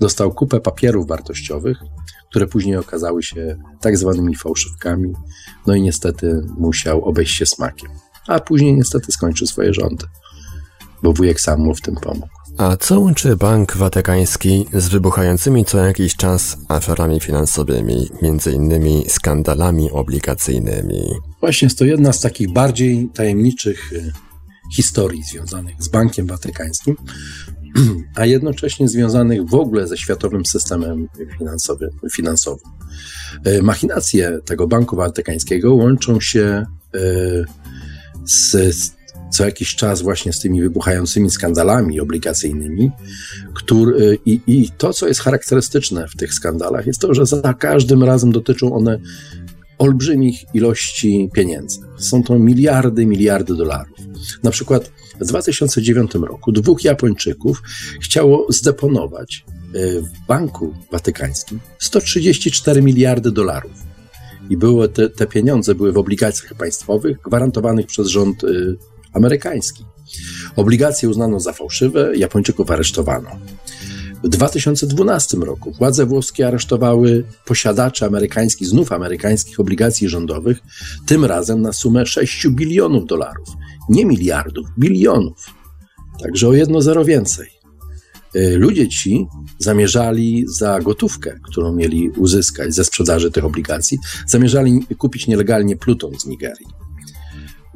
[0.00, 1.78] Dostał kupę papierów wartościowych,
[2.34, 5.12] które później okazały się tak zwanymi fałszywkami,
[5.66, 7.90] no i niestety musiał obejść się smakiem.
[8.28, 10.06] A później niestety skończył swoje rządy,
[11.02, 12.28] bo wujek sam mu w tym pomógł.
[12.58, 19.90] A co łączy Bank Watykański z wybuchającymi co jakiś czas aferami finansowymi, między innymi skandalami
[19.90, 21.02] obligacyjnymi?
[21.40, 24.12] Właśnie jest to jedna z takich bardziej tajemniczych y,
[24.76, 26.96] historii związanych z Bankiem Watykańskim,
[28.16, 31.08] a jednocześnie związanych w ogóle ze światowym systemem
[31.38, 31.90] finansowym.
[32.12, 32.70] finansowym.
[33.44, 37.44] E, machinacje tego Banku Watykańskiego łączą się e,
[38.24, 38.94] z
[39.34, 42.90] co jakiś czas właśnie z tymi wybuchającymi skandalami obligacyjnymi.
[43.54, 47.54] Który, e, i, I to, co jest charakterystyczne w tych skandalach, jest to, że za
[47.54, 48.98] każdym razem dotyczą one
[49.78, 51.80] olbrzymich ilości pieniędzy.
[51.98, 53.98] Są to miliardy, miliardy dolarów.
[54.42, 57.62] Na przykład w 2009 roku dwóch Japończyków
[58.02, 63.94] chciało zdeponować e, w Banku Watykańskim 134 miliardy dolarów.
[64.50, 68.76] I były te, te pieniądze były w obligacjach państwowych gwarantowanych przez rząd y,
[69.12, 69.84] amerykański.
[70.56, 73.30] Obligacje uznano za fałszywe, Japończyków aresztowano.
[74.24, 80.58] W 2012 roku władze włoskie aresztowały posiadaczy amerykańskich, znów amerykańskich obligacji rządowych,
[81.06, 83.48] tym razem na sumę 6 bilionów dolarów.
[83.88, 85.54] Nie miliardów, bilionów.
[86.22, 87.48] Także o jedno zero więcej.
[88.36, 89.26] Y, ludzie ci
[89.58, 96.26] zamierzali za gotówkę, którą mieli uzyskać ze sprzedaży tych obligacji, zamierzali kupić nielegalnie pluton z
[96.26, 96.66] Nigerii.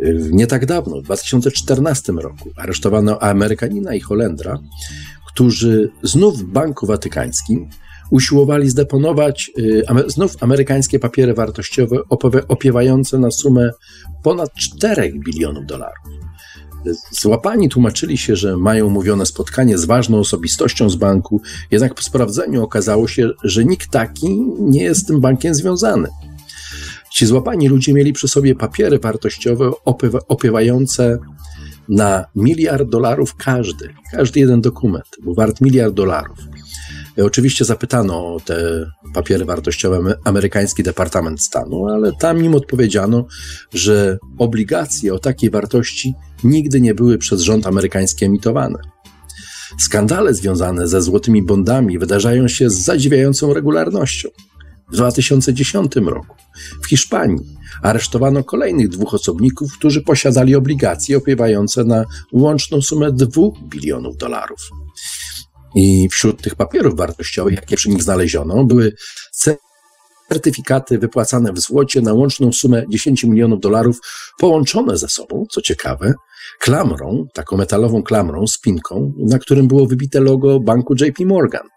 [0.03, 4.59] Y, nie tak dawno, w 2014 roku, aresztowano Amerykanina i Holendra,
[5.39, 7.69] którzy znów w Banku Watykańskim
[8.11, 11.97] usiłowali zdeponować y, znów amerykańskie papiery wartościowe
[12.49, 13.71] opiewające na sumę
[14.23, 16.05] ponad 4 bilionów dolarów.
[17.11, 22.63] Złapani tłumaczyli się, że mają umówione spotkanie z ważną osobistością z banku, jednak po sprawdzeniu
[22.63, 26.09] okazało się, że nikt taki nie jest z tym bankiem związany.
[27.11, 29.71] Ci złapani ludzie mieli przy sobie papiery wartościowe
[30.29, 31.19] opiewające
[31.89, 33.95] na miliard dolarów każdy.
[34.13, 36.39] Każdy jeden dokument był wart miliard dolarów.
[37.17, 43.27] I oczywiście zapytano o te papiery wartościowe amerykański Departament Stanu, ale tam im odpowiedziano,
[43.75, 48.79] że obligacje o takiej wartości nigdy nie były przez rząd amerykański emitowane.
[49.79, 54.29] Skandale związane ze złotymi bondami wydarzają się z zadziwiającą regularnością.
[54.93, 56.37] W 2010 roku
[56.83, 64.17] w Hiszpanii aresztowano kolejnych dwóch osobników, którzy posiadali obligacje opiewające na łączną sumę 2 bilionów
[64.17, 64.59] dolarów.
[65.75, 68.93] I wśród tych papierów wartościowych, jakie przy nich znaleziono, były
[70.29, 74.01] certyfikaty wypłacane w złocie na łączną sumę 10 milionów dolarów,
[74.39, 76.15] połączone ze sobą, co ciekawe,
[76.61, 81.69] klamrą, taką metalową klamrą, spinką, na którym było wybite logo banku JP Morgan.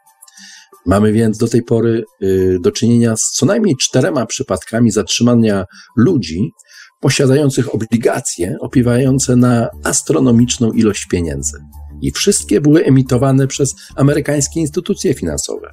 [0.86, 5.66] Mamy więc do tej pory y, do czynienia z co najmniej czterema przypadkami zatrzymania
[5.98, 6.52] ludzi
[7.00, 11.58] posiadających obligacje opiewające na astronomiczną ilość pieniędzy.
[12.02, 15.70] I wszystkie były emitowane przez amerykańskie instytucje finansowe.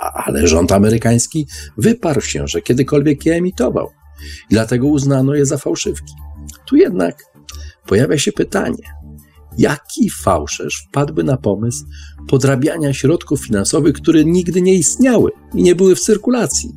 [0.00, 1.46] Ale rząd amerykański
[1.78, 3.90] wyparł się, że kiedykolwiek je emitował.
[4.50, 6.14] I dlatego uznano je za fałszywki.
[6.66, 7.24] Tu jednak
[7.86, 8.84] pojawia się pytanie,
[9.58, 11.84] jaki fałszerz wpadłby na pomysł
[12.28, 16.72] podrabiania środków finansowych, które nigdy nie istniały i nie były w cyrkulacji.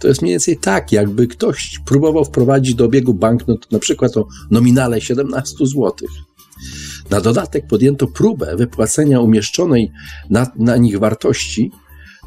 [0.00, 4.26] To jest mniej więcej tak, jakby ktoś próbował wprowadzić do obiegu banknot na przykład o
[4.50, 5.92] nominale 17 zł.
[7.10, 9.92] Na dodatek podjęto próbę wypłacenia umieszczonej
[10.30, 11.70] na, na nich wartości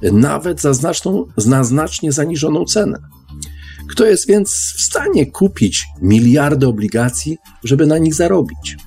[0.02, 3.00] nawet za, znaczną, za znacznie zaniżoną cenę.
[3.90, 8.78] Kto jest więc w stanie kupić miliardy obligacji, żeby na nich zarobić?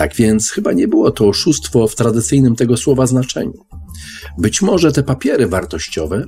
[0.00, 3.66] Tak więc chyba nie było to oszustwo w tradycyjnym tego słowa znaczeniu.
[4.38, 6.24] Być może te papiery wartościowe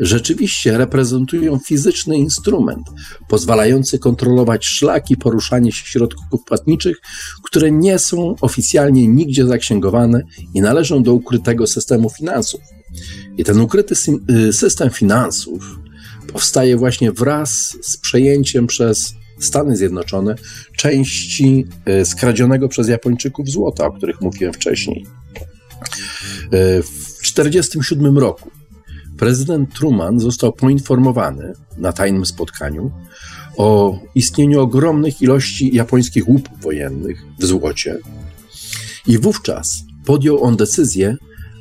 [0.00, 2.86] rzeczywiście reprezentują fizyczny instrument
[3.28, 6.96] pozwalający kontrolować szlaki poruszania się środków płatniczych,
[7.44, 10.22] które nie są oficjalnie nigdzie zaksięgowane
[10.54, 12.60] i należą do ukrytego systemu finansów.
[13.38, 13.94] I ten ukryty
[14.30, 15.78] y, system finansów
[16.32, 20.34] powstaje właśnie wraz z przejęciem przez Stany Zjednoczone
[20.76, 25.06] części e, skradzionego przez Japończyków złota, o których mówiłem wcześniej.
[26.50, 28.50] E, w 1947 roku
[29.18, 32.90] prezydent Truman został poinformowany na tajnym spotkaniu
[33.56, 37.98] o istnieniu ogromnych ilości japońskich łupów wojennych w złocie
[39.06, 41.16] i wówczas podjął on decyzję,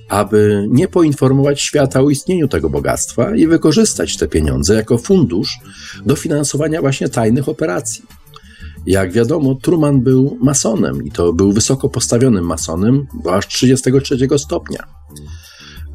[0.10, 5.60] aby nie poinformować świata o istnieniu tego bogactwa i wykorzystać te pieniądze jako fundusz
[6.06, 8.04] do finansowania właśnie tajnych operacji.
[8.86, 14.88] Jak wiadomo, Truman był masonem i to był wysoko postawionym masonem, bo aż 33 stopnia.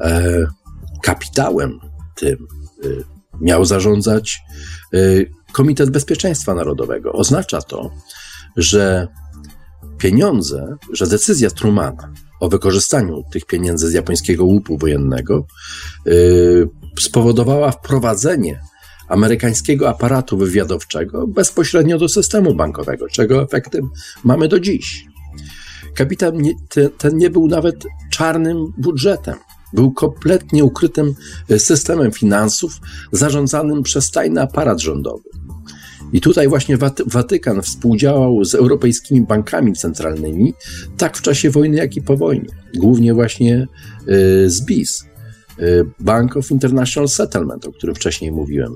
[0.01, 0.45] E,
[1.03, 1.79] kapitałem
[2.15, 2.47] tym
[2.85, 3.03] y,
[3.41, 4.39] miał zarządzać
[4.93, 7.13] y, Komitet Bezpieczeństwa Narodowego.
[7.13, 7.91] Oznacza to,
[8.57, 9.07] że
[9.97, 15.45] pieniądze, że decyzja Trumana o wykorzystaniu tych pieniędzy z japońskiego łupu wojennego
[16.05, 18.61] yy, spowodowała wprowadzenie
[19.07, 23.89] amerykańskiego aparatu wywiadowczego bezpośrednio do systemu bankowego, czego efektem
[24.23, 25.05] mamy do dziś.
[25.95, 26.53] Kapitan nie,
[26.97, 27.75] ten nie był nawet
[28.11, 29.35] czarnym budżetem.
[29.73, 31.15] Był kompletnie ukrytym
[31.57, 32.79] systemem finansów
[33.11, 35.29] zarządzanym przez tajny aparat rządowy.
[36.13, 40.53] I tutaj właśnie Watykan współdziałał z europejskimi bankami centralnymi,
[40.97, 42.49] tak w czasie wojny, jak i po wojnie.
[42.75, 43.67] Głównie właśnie
[44.07, 45.05] y, z BIS.
[45.59, 48.75] Y, Bank of International Settlement, o którym wcześniej mówiłem.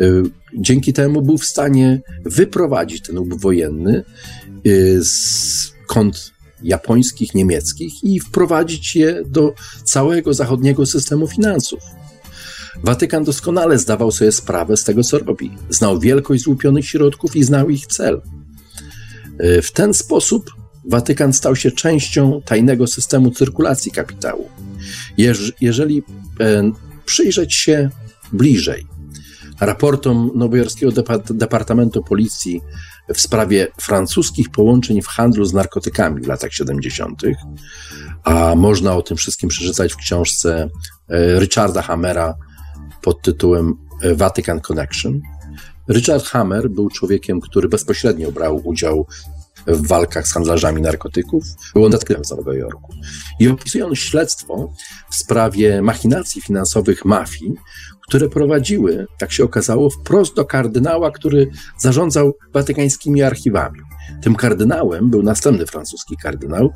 [0.00, 0.22] Y,
[0.58, 4.04] dzięki temu był w stanie wyprowadzić ten łuk wojenny
[5.00, 11.80] z kont japońskich, niemieckich i wprowadzić je do całego zachodniego systemu finansów.
[12.84, 15.50] Watykan doskonale zdawał sobie sprawę z tego, co robi.
[15.70, 18.22] Znał wielkość złupionych środków i znał ich cel.
[19.38, 20.50] E, w ten sposób
[20.88, 24.48] Watykan stał się częścią tajnego systemu cyrkulacji kapitału.
[25.60, 26.02] Jeżeli
[26.40, 26.72] e,
[27.04, 27.90] przyjrzeć się
[28.32, 28.86] bliżej
[29.60, 30.92] raportom nowojorskiego
[31.30, 32.60] Departamentu Policji
[33.14, 37.22] w sprawie francuskich połączeń w handlu z narkotykami w latach 70.,
[38.24, 40.68] a można o tym wszystkim przeczytać w książce
[41.08, 42.34] e, Richarda Hammera
[43.06, 45.20] pod tytułem e, Vatican Connection.
[45.88, 49.06] Richard Hammer był człowiekiem, który bezpośrednio brał udział
[49.66, 51.44] w walkach z handlarzami narkotyków.
[51.74, 52.92] Był on detektywem z Nowego Jorku.
[53.40, 54.72] I opisuje on śledztwo
[55.10, 57.54] w sprawie machinacji finansowych mafii,
[58.08, 63.80] które prowadziły, jak się okazało, wprost do kardynała, który zarządzał watykańskimi archiwami.
[64.22, 66.72] Tym kardynałem był następny francuski kardynał,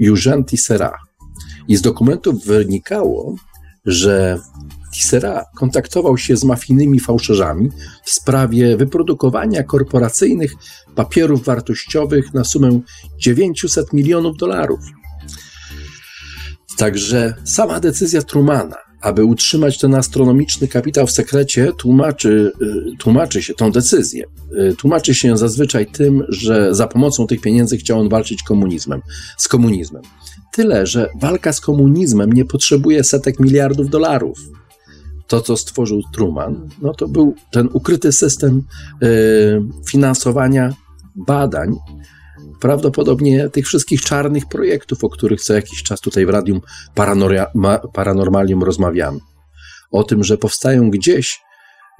[0.00, 0.98] Eugène Tissera.
[1.68, 3.36] I z dokumentów wynikało,
[3.86, 4.38] że
[4.94, 7.70] Tissera kontaktował się z mafijnymi fałszerzami
[8.04, 10.52] w sprawie wyprodukowania korporacyjnych
[10.94, 12.80] papierów wartościowych na sumę
[13.18, 14.80] 900 milionów dolarów.
[16.76, 23.54] Także sama decyzja Trumana, aby utrzymać ten astronomiczny kapitał w sekrecie, tłumaczy, y, tłumaczy się
[23.54, 24.24] tą decyzję.
[24.58, 29.00] Y, tłumaczy się zazwyczaj tym, że za pomocą tych pieniędzy chciał on walczyć komunizmem,
[29.38, 30.02] z komunizmem.
[30.52, 34.38] Tyle, że walka z komunizmem nie potrzebuje setek miliardów dolarów
[35.32, 38.62] to, co stworzył Truman, no to był ten ukryty system
[39.02, 40.72] y, finansowania
[41.14, 41.76] badań,
[42.60, 46.60] prawdopodobnie tych wszystkich czarnych projektów, o których co jakiś czas tutaj w Radium
[47.92, 49.18] Paranormalium rozmawiamy.
[49.90, 51.40] O tym, że powstają gdzieś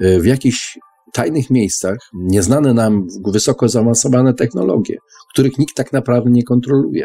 [0.03, 0.79] y, w jakichś
[1.13, 4.97] tajnych miejscach nieznane nam wysoko zaawansowane technologie,
[5.33, 7.05] których nikt tak naprawdę nie kontroluje.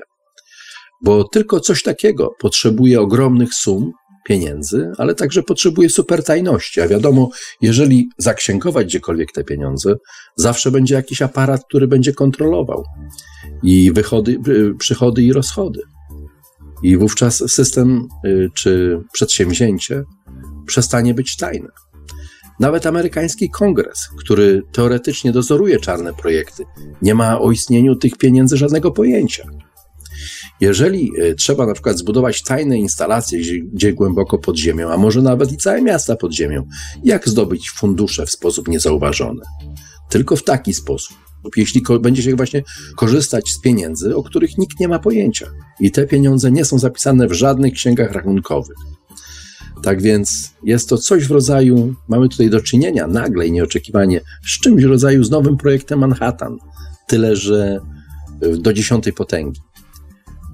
[1.04, 3.92] Bo tylko coś takiego potrzebuje ogromnych sum,
[4.28, 6.82] pieniędzy, ale także potrzebuje supertajności.
[6.82, 7.30] A wiadomo,
[7.62, 9.96] jeżeli zaksięgować gdziekolwiek te pieniądze,
[10.36, 12.84] zawsze będzie jakiś aparat, który będzie kontrolował
[13.64, 15.82] i wychody, y, przychody i rozchody.
[16.84, 20.04] I wówczas system y, czy przedsięwzięcie
[20.66, 21.70] przestanie być tajne.
[22.60, 26.64] Nawet amerykański kongres, który teoretycznie dozoruje czarne projekty,
[27.02, 29.44] nie ma o istnieniu tych pieniędzy żadnego pojęcia.
[30.62, 33.40] Jeżeli e, trzeba na przykład zbudować tajne instalacje
[33.74, 36.68] gdzie głęboko pod ziemią, a może nawet i całe miasta pod ziemią,
[37.04, 39.42] jak zdobyć fundusze w sposób niezauważony?
[40.10, 41.18] Tylko w taki sposób.
[41.58, 42.64] Jeśli będzie się właśnie
[42.96, 45.48] korzystać z pieniędzy, o których nikt nie ma pojęcia.
[45.80, 48.78] I te pieniądze nie są zapisane w żadnych księgach rachunkowych.
[49.84, 54.60] Tak więc jest to coś w rodzaju, mamy tutaj do czynienia nagle i nieoczekiwanie z
[54.60, 56.58] czymś w rodzaju z nowym projektem Manhattan.
[57.08, 57.80] Tyle, że
[58.58, 59.62] do dziesiątej potęgi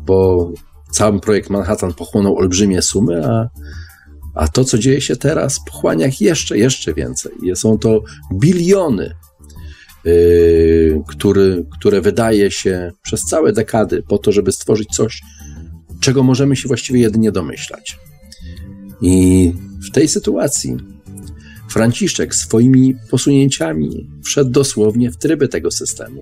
[0.05, 0.51] bo
[0.91, 3.49] cały projekt Manhattan pochłonął olbrzymie sumy, a,
[4.35, 7.31] a to, co dzieje się teraz, pochłania jeszcze, jeszcze więcej.
[7.55, 8.01] Są to
[8.33, 9.15] biliony,
[10.05, 15.21] yy, który, które wydaje się przez całe dekady po to, żeby stworzyć coś,
[15.99, 17.99] czego możemy się właściwie jedynie domyślać.
[19.01, 19.53] I
[19.87, 20.77] w tej sytuacji
[21.69, 26.21] Franciszek swoimi posunięciami wszedł dosłownie w tryby tego systemu.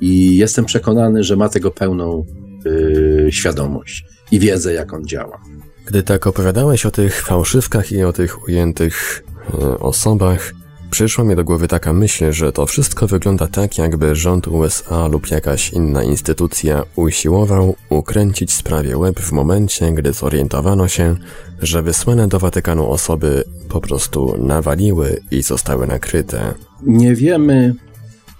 [0.00, 2.24] I jestem przekonany, że ma tego pełną
[2.64, 5.40] yy, świadomość i wiedzę, jak on działa.
[5.86, 9.24] Gdy tak opowiadałeś o tych fałszywkach i o tych ujętych
[9.58, 10.52] yy, osobach,
[10.90, 15.30] przyszła mi do głowy taka myśl, że to wszystko wygląda tak, jakby rząd USA lub
[15.30, 21.16] jakaś inna instytucja usiłował ukręcić sprawie web w momencie, gdy zorientowano się,
[21.62, 26.54] że wysłane do Watykanu osoby po prostu nawaliły i zostały nakryte.
[26.82, 27.74] Nie wiemy,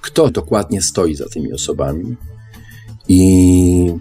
[0.01, 2.17] kto dokładnie stoi za tymi osobami.
[3.09, 3.95] I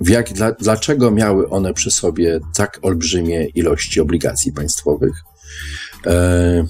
[0.00, 5.22] w jak, dla, dlaczego miały one przy sobie tak olbrzymie ilości obligacji państwowych?
[6.06, 6.64] E,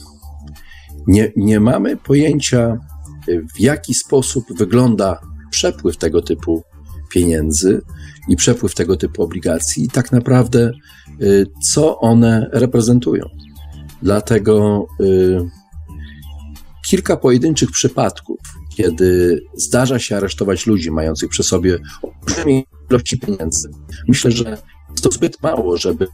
[1.06, 2.78] nie, nie mamy pojęcia,
[3.56, 5.20] w jaki sposób wygląda
[5.50, 6.62] przepływ tego typu
[7.10, 7.82] pieniędzy
[8.28, 10.72] i przepływ tego typu obligacji, i tak naprawdę e,
[11.62, 13.24] co one reprezentują.
[14.02, 15.04] Dlatego e,
[16.88, 18.38] kilka pojedynczych przypadków
[18.76, 23.70] kiedy zdarza się aresztować ludzi mających przy sobie olbrzymie ilości pieniędzy.
[24.08, 24.58] Myślę, że
[24.90, 26.06] jest to zbyt mało, żeby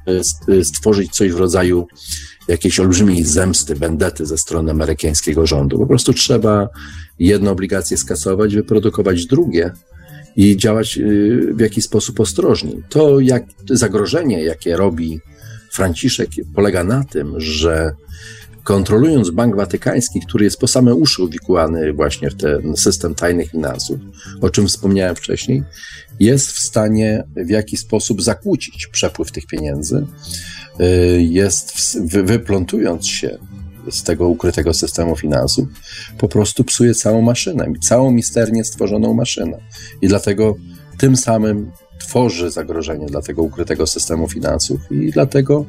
[0.62, 1.86] stworzyć coś w rodzaju
[2.48, 5.78] jakiejś olbrzymiej zemsty, bendety ze strony amerykańskiego rządu.
[5.78, 6.68] Po prostu trzeba
[7.18, 9.70] jedną obligację skasować, wyprodukować drugie
[10.36, 12.82] i działać y, w jakiś sposób ostrożniej.
[12.88, 15.20] To jak, zagrożenie, jakie robi
[15.72, 17.92] Franciszek, polega na tym, że
[18.64, 23.98] kontrolując Bank Watykański, który jest po same uszy uwikłany właśnie w ten system tajnych finansów,
[24.40, 25.62] o czym wspomniałem wcześniej,
[26.20, 30.06] jest w stanie w jakiś sposób zakłócić przepływ tych pieniędzy,
[30.80, 33.38] y, jest wyplątując się
[33.90, 35.68] z tego ukrytego systemu finansów,
[36.18, 39.58] po prostu psuje całą maszynę, całą misternie stworzoną maszynę.
[40.02, 40.54] I dlatego
[40.98, 41.70] tym samym
[42.06, 45.64] tworzy zagrożenie dla tego ukrytego systemu finansów i dlatego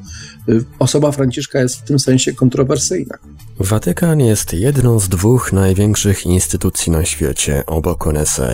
[0.49, 3.17] y, osoba Franciszka jest w tym sensie kontrowersyjna.
[3.59, 8.53] Watykan jest jedną z dwóch największych instytucji na świecie obok NSA.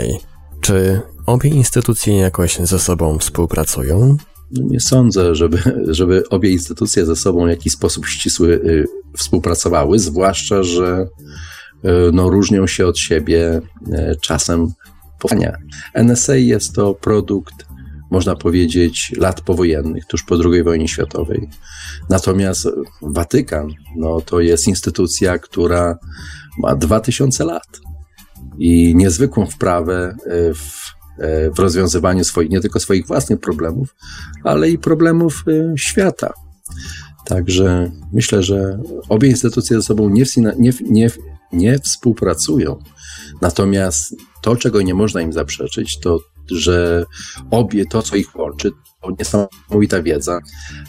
[0.61, 4.17] Czy obie instytucje jakoś ze sobą współpracują?
[4.51, 5.57] No nie sądzę, żeby,
[5.87, 8.85] żeby obie instytucje ze sobą w jakiś sposób ścisły y,
[9.17, 11.07] współpracowały, zwłaszcza, że
[11.85, 13.61] y, no, różnią się od siebie
[14.21, 14.67] czasem
[15.19, 15.57] powstania.
[15.93, 17.68] NSA jest to produkt
[18.11, 21.49] można powiedzieć, lat powojennych, tuż po II wojnie światowej.
[22.09, 22.67] Natomiast
[23.01, 25.97] Watykan no, to jest instytucja, która
[26.57, 27.79] ma 2000 lat
[28.57, 33.95] i niezwykłą wprawę e, w, e, w rozwiązywaniu swoich, nie tylko swoich własnych problemów,
[34.43, 36.33] ale i problemów e, świata.
[37.25, 38.79] Także myślę, że
[39.09, 40.23] obie instytucje ze sobą nie,
[40.57, 41.09] nie, nie,
[41.53, 42.79] nie współpracują.
[43.41, 46.19] Natomiast to, czego nie można im zaprzeczyć, to
[46.51, 47.05] że
[47.51, 48.71] obie, to co ich łączy,
[49.01, 50.39] to niesamowita wiedza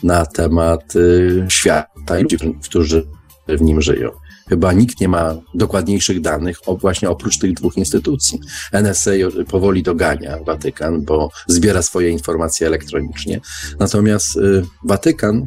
[0.02, 3.06] na temat y, świata i ludzi, którzy
[3.48, 4.10] w nim żyją.
[4.48, 8.40] Chyba nikt nie ma dokładniejszych danych o, właśnie oprócz tych dwóch instytucji.
[8.72, 9.10] NSA
[9.48, 13.40] powoli dogania Watykan, bo zbiera swoje informacje elektronicznie.
[13.78, 15.46] Natomiast y, Watykan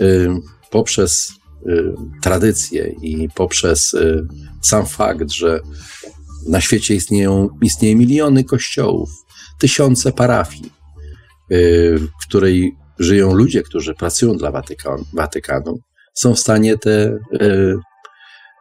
[0.00, 0.28] y,
[0.70, 1.32] poprzez
[1.66, 4.26] y, tradycję i poprzez y,
[4.62, 5.60] sam fakt, że
[6.48, 9.10] na świecie istnieją, istnieje miliony kościołów,
[9.60, 10.72] tysiące parafii,
[11.52, 15.78] y, w której żyją ludzie, którzy pracują dla Watykan, Watykanu,
[16.14, 17.74] są w stanie te y,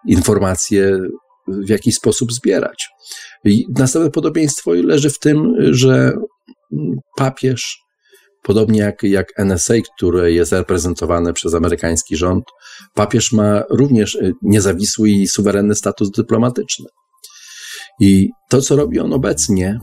[0.08, 1.00] informacje
[1.48, 2.90] w jakiś sposób zbierać.
[3.46, 6.14] I następne podobieństwo leży w tym, że
[7.18, 7.80] papież,
[8.44, 12.46] podobnie jak, jak NSA, które jest reprezentowane przez amerykański rząd,
[12.94, 16.86] papież ma również niezawisły i suwerenny status dyplomatyczny.
[18.00, 19.80] I to, co robi on obecnie,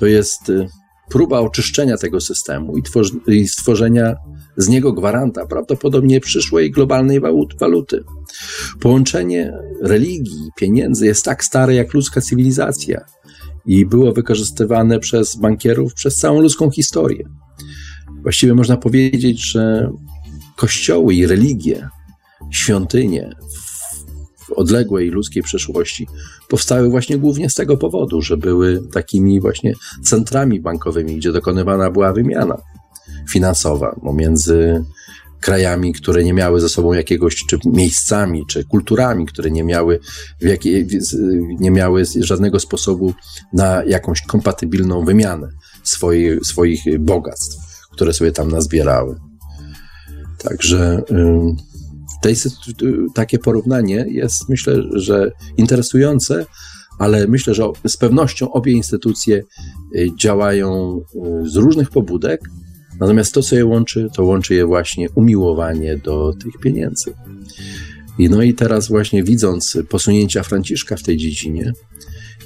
[0.00, 0.68] to jest y,
[1.08, 2.74] próba oczyszczenia tego systemu
[3.26, 4.14] i, stworzenia
[4.56, 7.20] z niego gwaranta prawdopodobnie przyszłej globalnej
[7.60, 8.04] waluty.
[8.80, 13.04] Połączenie religii i pieniędzy jest tak stare jak ludzka cywilizacja
[13.66, 17.24] i było wykorzystywane przez bankierów przez całą ludzką historię.
[18.22, 19.90] Właściwie można powiedzieć, że
[20.56, 21.88] kościoły i religie,
[22.50, 23.30] świątynie
[24.56, 26.06] odległej ludzkiej przeszłości
[26.48, 29.74] powstały właśnie głównie z tego powodu, że były takimi właśnie
[30.04, 32.56] centrami bankowymi, gdzie dokonywana była wymiana
[33.30, 34.84] finansowa pomiędzy
[35.40, 40.00] krajami, które nie miały ze sobą jakiegoś, czy miejscami, czy kulturami, które nie miały,
[40.40, 40.88] jakiej,
[41.60, 43.14] nie miały żadnego sposobu
[43.52, 45.48] na jakąś kompatybilną wymianę
[45.82, 47.56] swoich, swoich bogactw,
[47.92, 49.16] które sobie tam nazbierały.
[50.38, 51.02] Także
[52.22, 52.34] tej,
[53.14, 56.46] takie porównanie jest, myślę, że interesujące,
[57.00, 59.42] ale myślę, że z pewnością obie instytucje
[59.96, 61.00] y, działają
[61.44, 62.40] y, z różnych pobudek,
[63.00, 67.14] natomiast to, co je łączy, to łączy je właśnie umiłowanie do tych pieniędzy.
[68.18, 71.72] I no i teraz właśnie widząc posunięcia Franciszka w tej dziedzinie,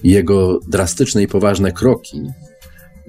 [0.05, 2.23] jego drastyczne i poważne kroki,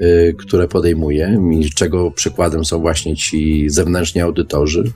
[0.01, 1.39] y, które podejmuje,
[1.75, 4.91] czego przykładem są właśnie ci zewnętrzni audytorzy,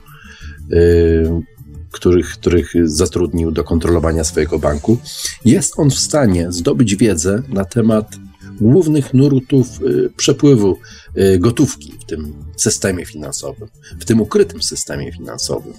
[1.90, 4.98] których, których zatrudnił do kontrolowania swojego banku,
[5.44, 8.16] jest on w stanie zdobyć wiedzę na temat
[8.60, 10.78] głównych nurtów y, przepływu
[11.18, 13.68] y, gotówki w tym systemie finansowym,
[14.00, 15.72] w tym ukrytym systemie finansowym.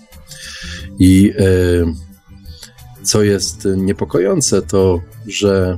[1.00, 1.86] I y,
[3.04, 5.78] co jest niepokojące, to że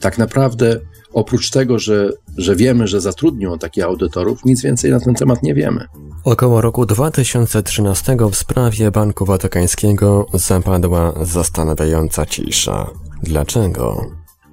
[0.00, 0.80] tak naprawdę
[1.12, 5.54] oprócz tego, że, że wiemy, że zatrudnią takich audytorów, nic więcej na ten temat nie
[5.54, 5.86] wiemy.
[6.24, 12.90] Około roku 2013 w sprawie Banku Watykańskiego zapadła zastanawiająca cisza.
[13.22, 14.06] Dlaczego?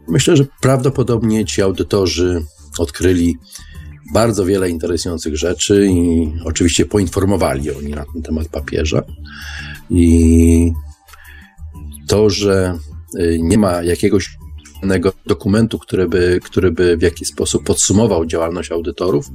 [0.08, 2.44] Myślę, że prawdopodobnie ci audytorzy
[2.80, 3.38] odkryli
[4.14, 9.02] bardzo wiele interesujących rzeczy i oczywiście poinformowali oni na ten temat papieża.
[9.90, 10.72] I
[12.08, 12.78] to, że
[13.20, 14.38] y, nie ma jakiegoś
[15.26, 19.26] dokumentu, który by, który by w jakiś sposób podsumował działalność audytorów,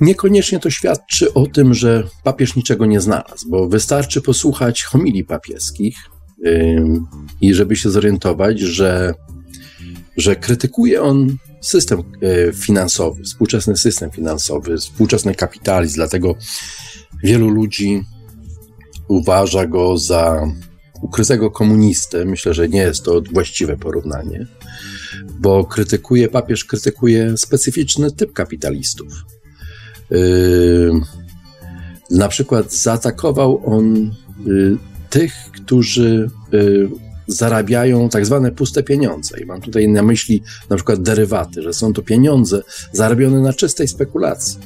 [0.00, 5.96] Niekoniecznie to świadczy o tym, że papież niczego nie znalazł, bo wystarczy posłuchać homilii papieskich
[7.40, 9.14] i żeby się zorientować, że,
[10.16, 16.34] że krytykuje on system e, finansowy, współczesny system finansowy, współczesny kapitalizm, dlatego
[17.22, 18.02] wielu ludzi
[19.08, 20.46] uważa go za
[21.02, 22.24] ukrytego komunistę.
[22.24, 24.46] Myślę, że nie jest to właściwe porównanie,
[25.38, 29.24] bo krytykuje, papież krytykuje specyficzny typ kapitalistów.
[30.10, 31.00] Yy,
[32.10, 34.14] na przykład zaatakował on
[34.46, 34.76] yy,
[35.10, 36.88] tych, którzy yy,
[37.26, 39.40] zarabiają tak zwane puste pieniądze.
[39.40, 43.88] I mam tutaj na myśli na przykład derywaty, że są to pieniądze zarobione na czystej
[43.88, 44.58] spekulacji.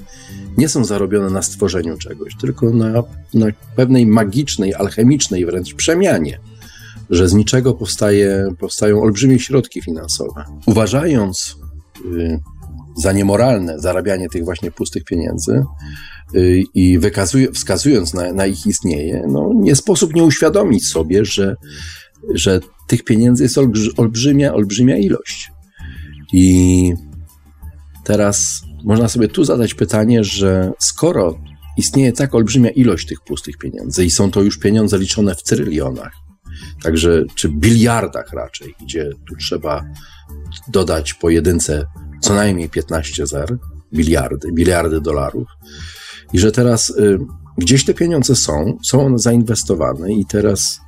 [0.58, 3.02] Nie są zarobione na stworzeniu czegoś, tylko na,
[3.34, 3.46] na
[3.76, 6.38] pewnej magicznej, alchemicznej wręcz przemianie,
[7.10, 10.44] że z niczego powstaje, powstają olbrzymie środki finansowe.
[10.66, 11.56] Uważając
[12.96, 15.64] za niemoralne zarabianie tych właśnie pustych pieniędzy
[16.34, 16.98] y, i
[17.54, 21.56] wskazując na, na ich istnienie, no nie sposób nie uświadomić sobie, że,
[22.34, 23.58] że tych pieniędzy jest
[23.96, 25.50] olbrzymia, olbrzymia ilość.
[26.32, 26.92] I
[28.04, 31.38] teraz można sobie tu zadać pytanie, że skoro
[31.76, 36.12] istnieje tak olbrzymia ilość tych pustych pieniędzy i są to już pieniądze liczone w trylionach,
[36.82, 39.84] także czy biliardach raczej, gdzie tu trzeba
[40.68, 41.84] dodać po jedynce
[42.20, 43.58] co najmniej 15 zer,
[43.92, 45.48] biliardy, biliardy dolarów.
[46.32, 47.18] I że teraz y,
[47.58, 50.80] gdzieś te pieniądze są, są one zainwestowane i teraz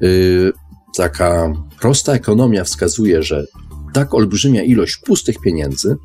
[0.00, 0.52] yy,
[0.96, 3.44] taka prosta ekonomia wskazuje, że
[3.92, 5.96] tak olbrzymia ilość pustych pieniędzy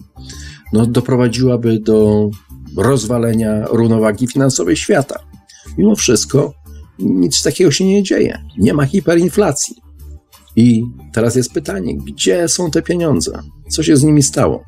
[0.74, 2.30] no, doprowadziłaby do
[2.78, 5.20] rozwalenia równowagi finansowej świata.
[5.78, 6.53] Mimo wszystko
[6.99, 8.41] nic takiego się nie dzieje.
[8.57, 9.76] Nie ma hiperinflacji.
[10.55, 13.39] I teraz jest pytanie, gdzie są te pieniądze?
[13.70, 14.63] Co się z nimi stało?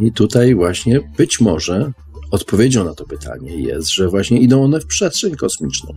[0.00, 1.92] I tutaj właśnie być może
[2.30, 5.94] odpowiedzią na to pytanie jest, że właśnie idą one w przestrzeń kosmiczną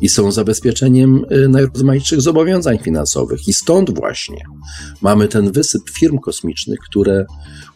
[0.00, 3.48] i są zabezpieczeniem y, najrozmaitszych zobowiązań finansowych.
[3.48, 4.44] I stąd właśnie
[5.02, 7.26] mamy ten wysyp firm kosmicznych, które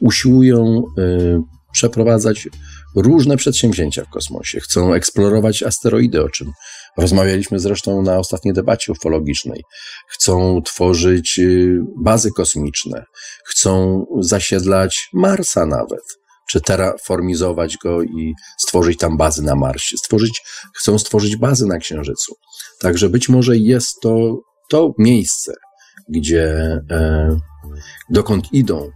[0.00, 1.40] usiłują y,
[1.72, 2.48] przeprowadzać
[2.96, 4.60] różne przedsięwzięcia w kosmosie.
[4.60, 6.52] Chcą eksplorować asteroidy, o czym
[6.96, 9.62] rozmawialiśmy zresztą na ostatniej debacie ufologicznej.
[10.08, 13.04] Chcą tworzyć y, bazy kosmiczne,
[13.46, 16.18] chcą zasiedlać Marsa nawet
[16.50, 19.96] czy terraformizować go i stworzyć tam bazy na Marsie.
[19.96, 20.42] Stworzyć,
[20.78, 22.34] chcą stworzyć bazy na Księżycu.
[22.80, 24.36] Także być może jest to
[24.70, 25.52] to miejsce,
[26.08, 27.36] gdzie e,
[28.10, 28.90] dokąd idą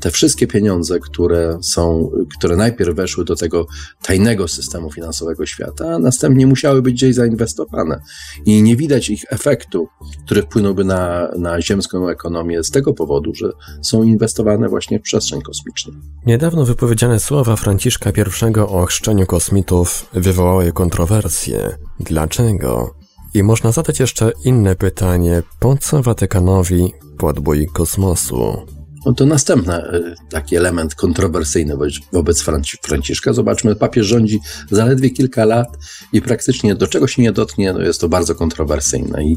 [0.00, 3.66] te wszystkie pieniądze, które są, które najpierw weszły do tego
[4.02, 8.00] tajnego systemu finansowego świata, a następnie musiały być gdzieś zainwestowane.
[8.46, 9.88] I nie widać ich efektu,
[10.24, 13.52] który wpłynąłby na, na ziemską ekonomię z tego powodu, że
[13.82, 15.92] są inwestowane właśnie w przestrzeń kosmiczną.
[16.26, 21.76] Niedawno wypowiedziane słowa Franciszka I o chrzczeniu kosmitów wywołały kontrowersje.
[22.00, 22.94] Dlaczego?
[23.34, 28.66] I można zadać jeszcze inne pytanie, po co Watykanowi podbój kosmosu?
[29.06, 31.74] No to następny e, taki element kontrowersyjny
[32.12, 32.42] wobec
[32.82, 33.32] Franciszka.
[33.32, 34.40] Zobaczmy, papież rządzi
[34.70, 35.68] zaledwie kilka lat
[36.12, 39.24] i praktycznie do czego się nie dotknie, no jest to bardzo kontrowersyjne.
[39.24, 39.36] I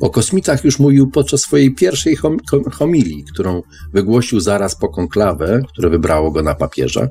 [0.00, 2.16] o kosmitach już mówił podczas swojej pierwszej
[2.72, 3.62] homilii, którą
[3.92, 7.08] wygłosił zaraz po konklawę, które wybrało go na papieża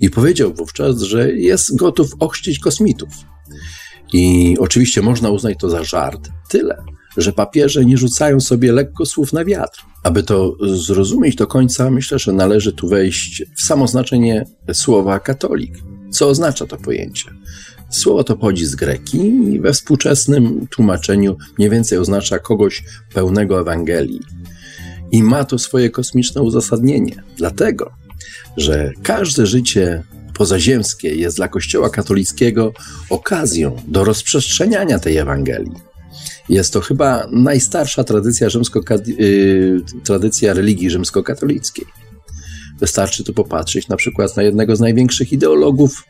[0.00, 3.08] i powiedział wówczas, że jest gotów ochrzcić kosmitów.
[4.12, 6.28] I oczywiście można uznać to za żart.
[6.48, 6.76] Tyle,
[7.16, 9.82] że papieże nie rzucają sobie lekko słów na wiatr.
[10.02, 15.74] Aby to zrozumieć do końca, myślę, że należy tu wejść w samo znaczenie słowa katolik.
[16.10, 17.30] Co oznacza to pojęcie?
[17.90, 19.18] Słowo to pochodzi z greki
[19.52, 24.20] i we współczesnym tłumaczeniu mniej więcej oznacza kogoś pełnego Ewangelii.
[25.12, 27.90] I ma to swoje kosmiczne uzasadnienie, dlatego,
[28.56, 30.02] że każde życie
[30.34, 32.72] pozaziemskie jest dla Kościoła katolickiego
[33.10, 35.72] okazją do rozprzestrzeniania tej Ewangelii.
[36.48, 38.48] Jest to chyba najstarsza tradycja,
[39.06, 41.86] yy, tradycja religii rzymskokatolickiej.
[42.80, 46.04] Wystarczy tu popatrzeć na przykład na jednego z największych ideologów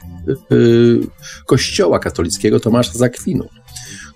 [0.51, 1.01] yy,
[1.47, 3.49] Kościoła katolickiego, Tomasza Zakwinu,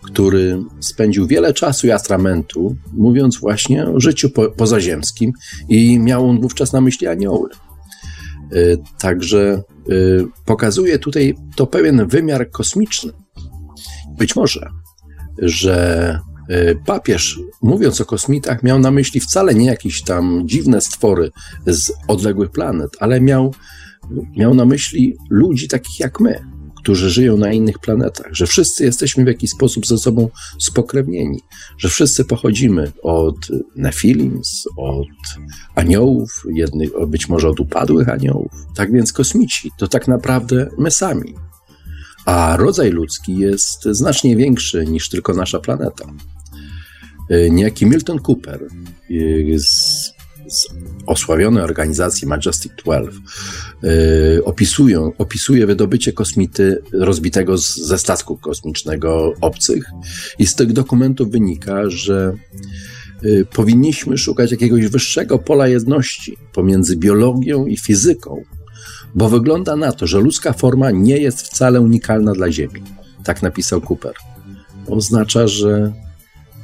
[0.02, 5.32] który spędził wiele czasu i atramentu mówiąc właśnie o życiu po, pozaziemskim
[5.68, 7.48] i miał on wówczas na myśli anioły.
[8.52, 13.12] Yy, także yy, pokazuje tutaj to pewien wymiar kosmiczny.
[14.18, 14.70] Być może
[15.40, 16.18] że
[16.48, 21.30] e, papież, mówiąc o kosmitach, miał na myśli wcale nie jakieś tam dziwne stwory
[21.66, 23.54] z odległych planet, ale miał,
[24.36, 26.40] miał na myśli ludzi takich jak my,
[26.82, 30.28] którzy żyją na innych planetach, że wszyscy jesteśmy w jakiś sposób ze sobą
[30.58, 31.40] spokrewnieni,
[31.78, 33.36] że wszyscy pochodzimy od
[33.76, 35.06] Nefilims, od
[35.74, 38.52] aniołów, jednych, być może od upadłych aniołów.
[38.74, 41.34] Tak więc kosmici to tak naprawdę my sami
[42.24, 46.04] a rodzaj ludzki jest znacznie większy niż tylko nasza planeta.
[47.30, 50.12] E, niejaki Milton Cooper e, z,
[50.48, 50.68] z
[51.06, 53.20] osławionej organizacji Majestic 12
[53.82, 59.84] e, opisują, opisuje wydobycie kosmity rozbitego z, ze statku kosmicznego obcych
[60.38, 62.32] i z tych dokumentów wynika, że
[63.52, 68.44] powinniśmy szukać jakiegoś wyższego pola jedności pomiędzy biologią i fizyką,
[69.14, 72.82] bo wygląda na to, że ludzka forma nie jest wcale unikalna dla Ziemi.
[73.24, 74.14] Tak napisał Cooper.
[74.86, 75.92] Oznacza, że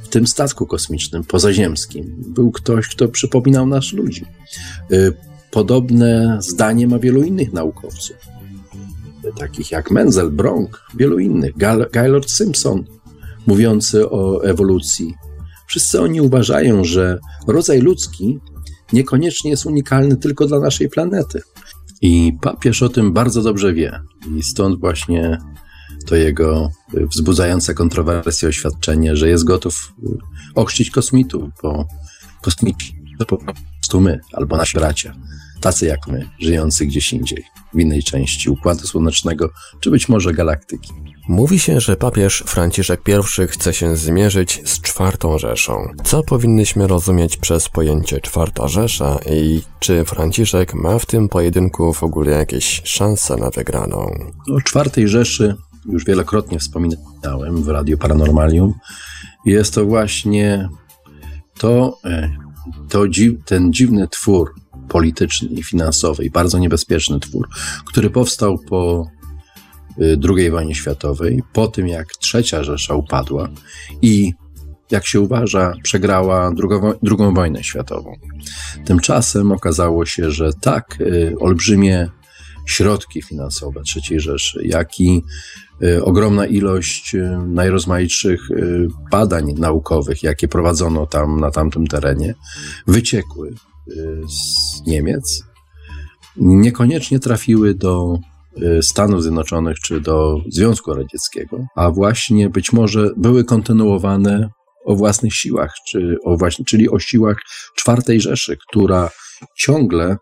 [0.03, 4.25] w tym statku kosmicznym, pozaziemskim, był ktoś, kto przypominał nas ludzi.
[4.91, 5.13] Y,
[5.51, 8.17] podobne zdanie ma wielu innych naukowców,
[9.39, 11.51] takich jak Menzel, Bronk, wielu innych,
[11.91, 12.83] Gaylord Simpson,
[13.47, 15.13] mówiący o ewolucji.
[15.67, 18.39] Wszyscy oni uważają, że rodzaj ludzki
[18.93, 21.41] niekoniecznie jest unikalny tylko dla naszej planety.
[22.01, 23.99] I papież o tym bardzo dobrze wie.
[24.37, 25.37] I stąd właśnie
[26.05, 29.93] to jego wzbudzające kontrowersje oświadczenie, że jest gotów
[30.55, 31.87] ochrzcić kosmitów, bo
[32.41, 35.13] kosmici to po prostu my, albo nasi bracia.
[35.61, 37.43] tacy jak my, żyjący gdzieś indziej,
[37.73, 40.93] w innej części Układu Słonecznego, czy być może galaktyki.
[41.27, 43.01] Mówi się, że papież Franciszek
[43.43, 45.87] I chce się zmierzyć z czwartą Rzeszą.
[46.03, 52.03] Co powinniśmy rozumieć przez pojęcie czwarta Rzesza i czy Franciszek ma w tym pojedynku w
[52.03, 54.11] ogóle jakieś szanse na wygraną?
[54.51, 55.55] O czwartej Rzeszy
[55.85, 58.73] już wielokrotnie wspominałem w Radio Paranormalium.
[59.45, 60.69] Jest to właśnie
[61.57, 62.29] to, e,
[62.89, 63.03] to
[63.45, 64.53] ten dziwny twór
[64.89, 67.47] polityczny i finansowy i bardzo niebezpieczny twór,
[67.85, 69.07] który powstał po
[70.29, 73.49] II wojnie światowej, po tym jak trzecia Rzesza upadła
[74.01, 74.33] i
[74.91, 78.13] jak się uważa, przegrała drugą, drugą wojnę światową.
[78.85, 82.09] Tymczasem okazało się, że tak y, olbrzymie
[82.65, 85.23] środki finansowe III Rzeszy, jak i
[85.83, 87.15] y, ogromna ilość
[87.47, 88.41] najrozmaitszych
[89.11, 92.35] badań naukowych, jakie prowadzono tam na tamtym terenie,
[92.87, 93.53] wyciekły
[94.29, 95.43] z Niemiec
[96.37, 98.36] niekoniecznie trafiły do y,
[98.81, 104.49] Stanów Zjednoczonych czy do Związku Radzieckiego, a właśnie być może były kontynuowane
[104.85, 107.37] o własnych siłach, czy o właśnie, czyli o siłach
[107.75, 109.09] czwartej Rzeszy, która
[109.57, 110.17] ciągle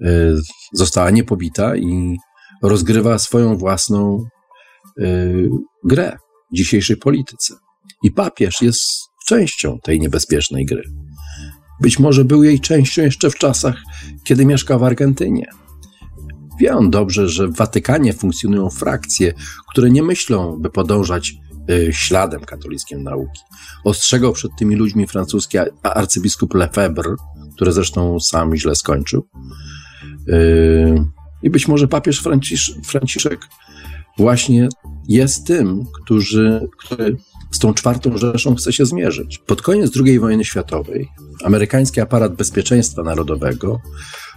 [0.00, 0.36] y,
[0.72, 2.16] została niepobita i
[2.62, 4.18] rozgrywa swoją własną
[5.00, 5.48] y,
[5.84, 6.16] grę
[6.52, 7.54] w dzisiejszej polityce.
[8.02, 8.82] I papież jest
[9.26, 10.82] częścią tej niebezpiecznej gry.
[11.80, 13.76] Być może był jej częścią jeszcze w czasach,
[14.24, 15.46] kiedy mieszkał w Argentynie.
[16.60, 19.32] Wie on dobrze, że w Watykanie funkcjonują frakcje,
[19.70, 21.34] które nie myślą, by podążać
[21.70, 23.40] y, śladem katolickim nauki.
[23.84, 27.14] Ostrzegał przed tymi ludźmi francuski arcybiskup Lefebvre,
[27.54, 29.28] który zresztą sam źle skończył.
[30.28, 31.04] Y,
[31.42, 33.40] I być może papież Francisz, Franciszek
[34.18, 34.68] właśnie
[35.08, 37.16] jest tym, który, który
[37.50, 39.38] z tą czwartą Rzeszą chce się zmierzyć.
[39.38, 41.08] Pod koniec II wojny światowej
[41.44, 43.80] amerykański aparat bezpieczeństwa narodowego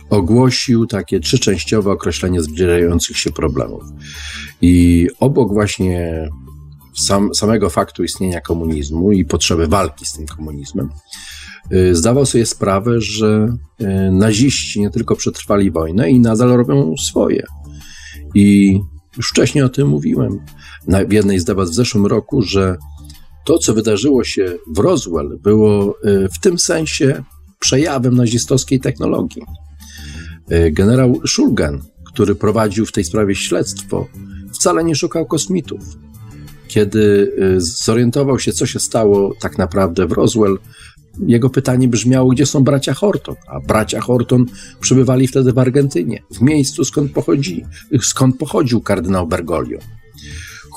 [0.10, 3.84] ogłosił takie trzyczęściowe określenie zbliżających się problemów.
[4.62, 6.30] I obok właśnie
[6.98, 10.90] sam, samego faktu istnienia komunizmu i potrzeby walki z tym komunizmem,
[11.74, 17.44] y, zdawał sobie sprawę, że y, naziści nie tylko przetrwali wojnę i nadal robią swoje.
[18.36, 18.80] I
[19.18, 20.40] już wcześniej o tym mówiłem
[21.08, 22.78] w jednej z debat w zeszłym roku, że
[23.46, 27.24] to, co wydarzyło się w Roswell, było y, w tym sensie
[27.60, 29.42] przejawem nazistowskiej technologii.
[30.52, 34.08] Y, generał Schulgen, który prowadził w tej sprawie śledztwo,
[34.54, 35.82] wcale nie szukał kosmitów.
[36.68, 37.00] Kiedy
[37.58, 40.58] y, zorientował się, co się stało tak naprawdę w Roswell,
[41.20, 43.36] jego pytanie brzmiało, gdzie są bracia Horton?
[43.48, 44.46] A bracia Horton
[44.80, 47.66] przybywali wtedy w Argentynie, w miejscu skąd, pochodzi,
[48.02, 49.80] skąd pochodził kardynał Bergoglio.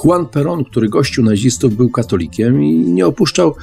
[0.05, 3.55] Juan Perón, który gościł nazistów, był katolikiem i nie opuszczał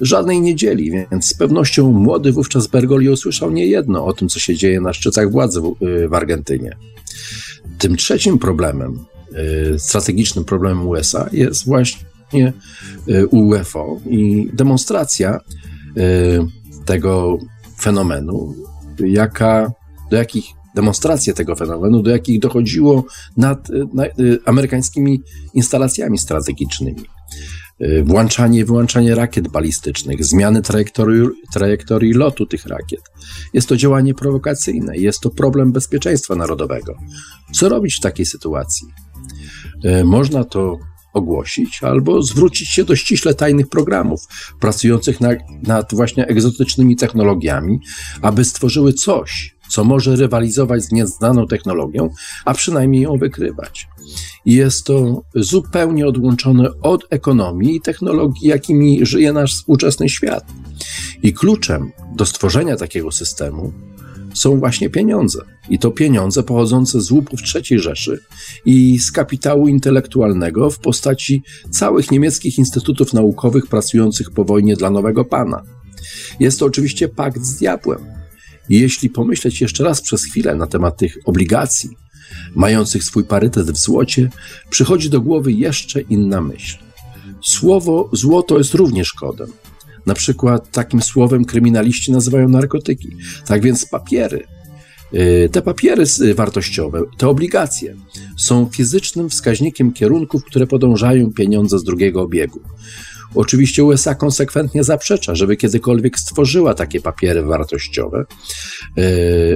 [0.00, 4.80] żadnej niedzieli, więc z pewnością młody wówczas Bergoglio usłyszał niejedno o tym, co się dzieje
[4.80, 6.76] na szczytach władzy w, y, w Argentynie.
[7.78, 9.04] Tym trzecim problemem,
[9.74, 12.52] y, strategicznym problemem USA jest właśnie
[13.08, 15.40] y, UFO i demonstracja
[16.84, 17.38] tego
[17.80, 18.54] fenomenu,
[18.98, 19.72] jaka,
[20.10, 23.04] do jakich demonstracje tego fenomenu, do jakich dochodziło
[23.36, 24.08] nad, nad
[24.44, 25.22] amerykańskimi
[25.54, 27.04] instalacjami strategicznymi.
[27.80, 33.00] Y, włączanie wyłączanie rakiet balistycznych, zmiany trajektorii, trajektorii lotu tych rakiet.
[33.52, 36.94] Jest to działanie prowokacyjne, jest to problem bezpieczeństwa narodowego.
[37.52, 38.88] Co robić w takiej sytuacji?
[39.84, 40.78] Y, można to
[41.14, 44.20] ogłosić, albo zwrócić się do ściśle tajnych programów
[44.60, 47.78] pracujących nad, nad właśnie egzotycznymi technologiami,
[48.22, 52.08] aby stworzyły coś, co może rywalizować z nieznaną technologią,
[52.44, 53.88] a przynajmniej ją wykrywać.
[54.46, 60.44] Jest to zupełnie odłączone od ekonomii i technologii, jakimi żyje nasz współczesny świat.
[61.22, 63.72] I kluczem do stworzenia takiego systemu
[64.34, 65.38] są właśnie pieniądze.
[65.70, 68.20] I to pieniądze pochodzące z łupów III Rzeszy
[68.64, 75.24] i z kapitału intelektualnego w postaci całych niemieckich instytutów naukowych pracujących po wojnie dla nowego
[75.24, 75.62] pana.
[76.40, 77.98] Jest to oczywiście pakt z diabłem,
[78.68, 81.90] jeśli pomyśleć jeszcze raz przez chwilę na temat tych obligacji,
[82.54, 84.30] mających swój parytet w złocie,
[84.70, 86.78] przychodzi do głowy jeszcze inna myśl.
[87.42, 89.48] Słowo złoto jest również kodem.
[90.06, 93.16] Na przykład takim słowem kryminaliści nazywają narkotyki.
[93.46, 94.46] Tak więc papiery,
[95.14, 96.04] y, te papiery
[96.34, 97.96] wartościowe, te obligacje
[98.36, 102.60] są fizycznym wskaźnikiem kierunków, które podążają pieniądze z drugiego obiegu.
[103.34, 108.24] Oczywiście USA konsekwentnie zaprzecza, żeby kiedykolwiek stworzyła takie papiery wartościowe
[108.96, 109.04] yy,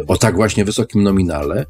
[0.06, 1.66] o tak właśnie wysokim nominale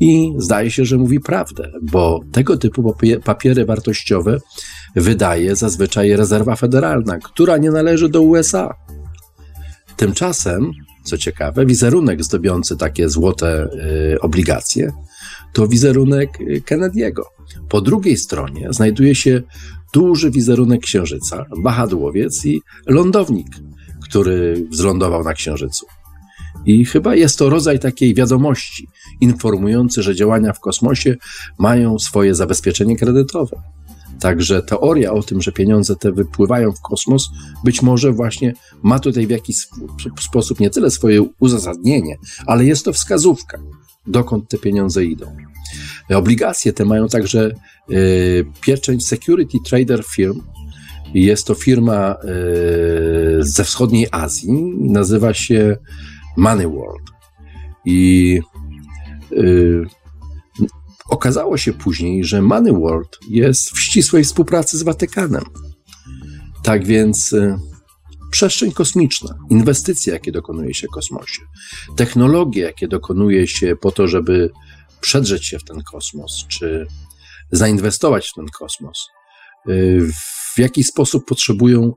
[0.00, 4.38] i zdaje się, że mówi prawdę, bo tego typu papiery wartościowe
[4.96, 8.74] wydaje zazwyczaj rezerwa federalna, która nie należy do USA.
[9.96, 10.70] Tymczasem
[11.04, 13.68] co ciekawe, wizerunek zdobiący takie złote
[14.14, 14.92] y, obligacje
[15.52, 17.22] to wizerunek Kennedy'ego.
[17.68, 19.42] Po drugiej stronie znajduje się
[19.94, 23.46] duży wizerunek księżyca, wahadłowiec i lądownik,
[24.02, 25.86] który wzlądował na księżycu.
[26.68, 28.88] I chyba jest to rodzaj takiej wiadomości
[29.20, 31.16] informujący, że działania w kosmosie
[31.58, 33.62] mają swoje zabezpieczenie kredytowe.
[34.20, 37.28] Także teoria o tym, że pieniądze te wypływają w kosmos,
[37.64, 39.56] być może właśnie ma tutaj w jakiś
[40.20, 42.16] sposób nie tyle swoje uzasadnienie,
[42.46, 43.58] ale jest to wskazówka,
[44.06, 45.36] dokąd te pieniądze idą.
[46.10, 47.54] Obligacje te mają także
[47.90, 50.40] y, pieczęć Security Trader Firm.
[51.14, 55.76] Jest to firma y, ze wschodniej Azji, nazywa się
[56.36, 57.10] Money World.
[57.84, 58.40] I
[59.32, 59.84] y,
[61.08, 65.44] okazało się później, że Money World jest w ścisłej współpracy z Watykanem.
[66.62, 67.58] Tak więc y,
[68.30, 71.42] przestrzeń kosmiczna, inwestycje, jakie dokonuje się w kosmosie,
[71.96, 74.50] technologie, jakie dokonuje się po to, żeby
[75.00, 76.86] przedrzeć się w ten kosmos, czy
[77.52, 79.06] zainwestować w ten kosmos,
[79.68, 80.08] y,
[80.54, 81.92] w jaki sposób potrzebują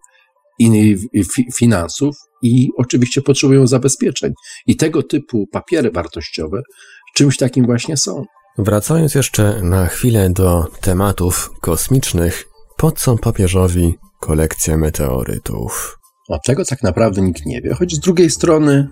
[1.55, 4.33] finansów i oczywiście potrzebują zabezpieczeń.
[4.67, 6.61] I tego typu papiery wartościowe
[7.15, 8.25] czymś takim właśnie są.
[8.57, 12.45] Wracając jeszcze na chwilę do tematów kosmicznych,
[12.77, 15.97] po co papieżowi kolekcja meteorytów?
[16.29, 18.87] O czego tak naprawdę nikt nie wie, choć z drugiej strony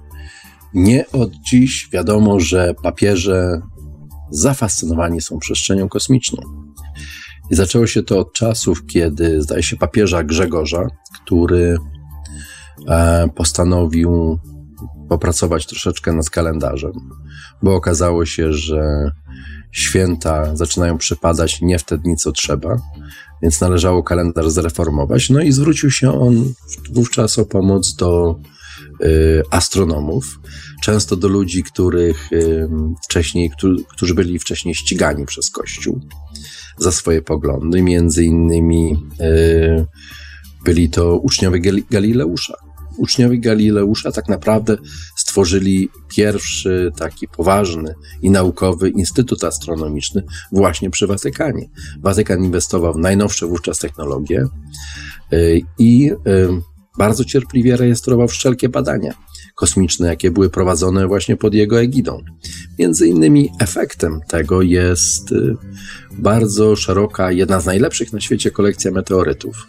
[0.74, 3.62] nie od dziś wiadomo, że papieże
[4.32, 6.42] zafascynowani są przestrzenią kosmiczną.
[7.52, 10.88] I zaczęło się to od czasów, kiedy, zdaje się, papieża Grzegorza,
[11.24, 11.78] który
[12.88, 14.40] e, postanowił
[15.10, 16.92] popracować troszeczkę nad kalendarzem,
[17.64, 19.12] bo okazało się, że
[19.72, 22.78] święta zaczynają przypadać nie w te dni, co trzeba,
[23.42, 25.30] więc należało kalendarz zreformować.
[25.30, 26.54] No i zwrócił się on
[26.92, 28.40] wówczas o pomoc do
[29.52, 30.40] astronomów,
[30.84, 32.68] często do ludzi, których y,
[33.04, 33.52] wcześniej,
[33.92, 36.00] którzy byli wcześniej ścigani przez Kościół
[36.78, 37.82] za swoje poglądy.
[37.82, 39.86] Między innymi y,
[40.66, 42.54] byli to uczniowie Galileusza.
[42.98, 44.78] Uczniowie Galileusza tak naprawdę
[45.16, 51.70] stworzyli pierwszy taki poważny i naukowy instytut astronomiczny właśnie przy Watykanie.
[52.00, 54.46] Watykan inwestował w najnowsze wówczas technologie
[55.34, 56.12] y, i
[57.00, 59.14] bardzo cierpliwie rejestrował wszelkie badania
[59.56, 62.24] kosmiczne, jakie były prowadzone właśnie pod jego egidą.
[62.80, 65.56] Między innymi efektem tego jest y,
[66.12, 69.68] bardzo szeroka, jedna z najlepszych na świecie kolekcja meteorytów,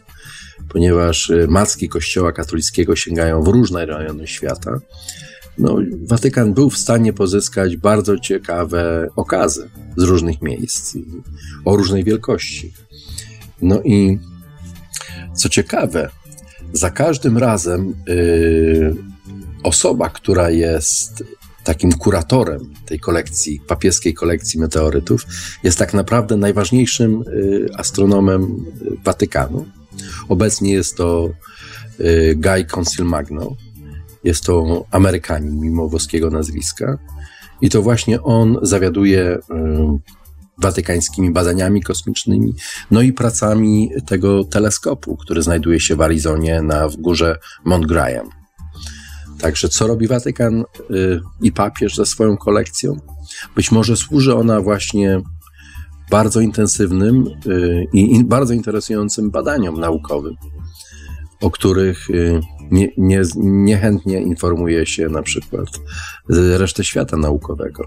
[0.68, 4.80] ponieważ y, macki Kościoła katolickiego sięgają w różne rejony świata.
[5.58, 5.78] No,
[6.08, 10.96] Watykan był w stanie pozyskać bardzo ciekawe okazy z różnych miejsc
[11.64, 12.72] o różnej wielkości.
[13.62, 14.18] No i
[15.34, 16.10] co ciekawe,
[16.72, 18.94] za każdym razem yy,
[19.62, 21.24] osoba, która jest
[21.64, 25.26] takim kuratorem tej kolekcji, papieskiej kolekcji meteorytów,
[25.62, 28.64] jest tak naprawdę najważniejszym y, astronomem
[29.04, 29.66] Watykanu.
[30.28, 31.30] Obecnie jest to
[32.00, 33.56] y, Guy Consilmagno.
[34.24, 36.98] Jest to Amerykanin mimo włoskiego nazwiska.
[37.60, 39.40] I to właśnie on zawiaduje y,
[40.60, 42.54] watykańskimi badaniami kosmicznymi,
[42.90, 48.30] no i pracami tego teleskopu, który znajduje się w Arizonie na w górze Mount Graham.
[49.40, 52.96] Także co robi Watykan y, i papież ze swoją kolekcją?
[53.56, 55.20] Być może służy ona właśnie
[56.10, 60.34] bardzo intensywnym y, i bardzo interesującym badaniom naukowym,
[61.40, 62.40] o których y,
[62.70, 65.68] nie, nie, niechętnie informuje się na przykład
[66.28, 67.84] resztę świata naukowego.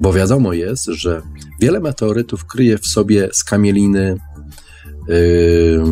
[0.00, 1.22] Bo wiadomo jest, że
[1.60, 4.16] wiele meteorytów kryje w sobie skamieliny
[5.08, 5.82] yy,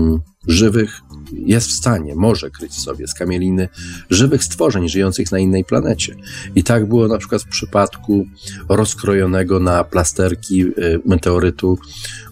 [0.46, 1.00] żywych
[1.32, 3.68] jest w stanie, może kryć w sobie skamieliny
[4.10, 6.14] żywych stworzeń żyjących na innej planecie.
[6.54, 8.26] I tak było na przykład w przypadku
[8.68, 11.78] rozkrojonego na plasterki y, meteorytu,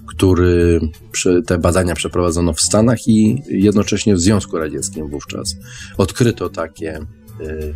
[0.06, 0.80] który
[1.46, 5.56] te badania przeprowadzono w Stanach i jednocześnie w Związku Radzieckim wówczas.
[5.96, 6.98] Odkryto takie
[7.40, 7.74] y,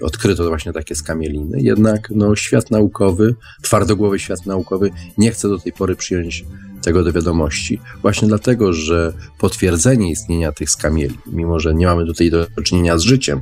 [0.00, 5.72] odkryto właśnie takie skamieliny, jednak no, świat naukowy, twardogłowy świat naukowy nie chce do tej
[5.72, 6.44] pory przyjąć
[6.82, 7.80] tego do wiadomości.
[8.02, 13.02] Właśnie dlatego, że potwierdzenie istnienia tych skamieli, mimo że nie mamy tutaj do czynienia z
[13.02, 13.40] życiem,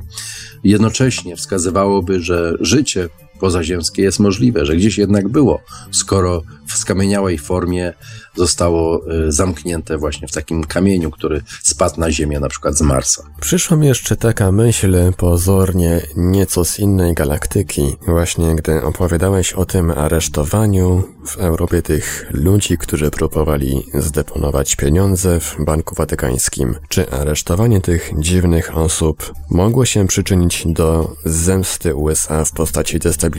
[0.63, 3.09] jednocześnie wskazywałoby, że życie
[3.43, 6.41] pozaziemskie jest możliwe, że gdzieś jednak było, skoro
[6.75, 7.93] skamieniałej formie
[8.35, 13.23] zostało y, zamknięte właśnie w takim kamieniu, który spadł na Ziemię, na przykład z Marsa.
[13.41, 19.91] Przyszła mi jeszcze taka myśl, pozornie nieco z innej galaktyki, właśnie gdy opowiadałeś o tym
[19.91, 26.75] aresztowaniu w Europie tych ludzi, którzy próbowali zdeponować pieniądze w Banku Watykańskim.
[26.89, 33.32] Czy aresztowanie tych dziwnych osób mogło się przyczynić do zemsty USA w postaci destabilizacji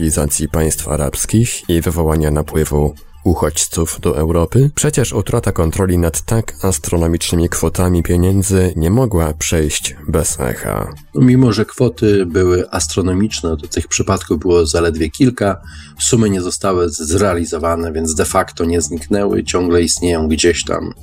[0.51, 4.71] państw arabskich i wywołania napływu uchodźców do Europy?
[4.75, 10.93] Przecież utrata kontroli nad tak astronomicznymi kwotami pieniędzy nie mogła przejść bez echa.
[11.15, 15.61] Mimo, że kwoty były astronomiczne, to tych przypadków było zaledwie kilka,
[15.99, 20.93] sumy nie zostały zrealizowane, więc de facto nie zniknęły, ciągle istnieją gdzieś tam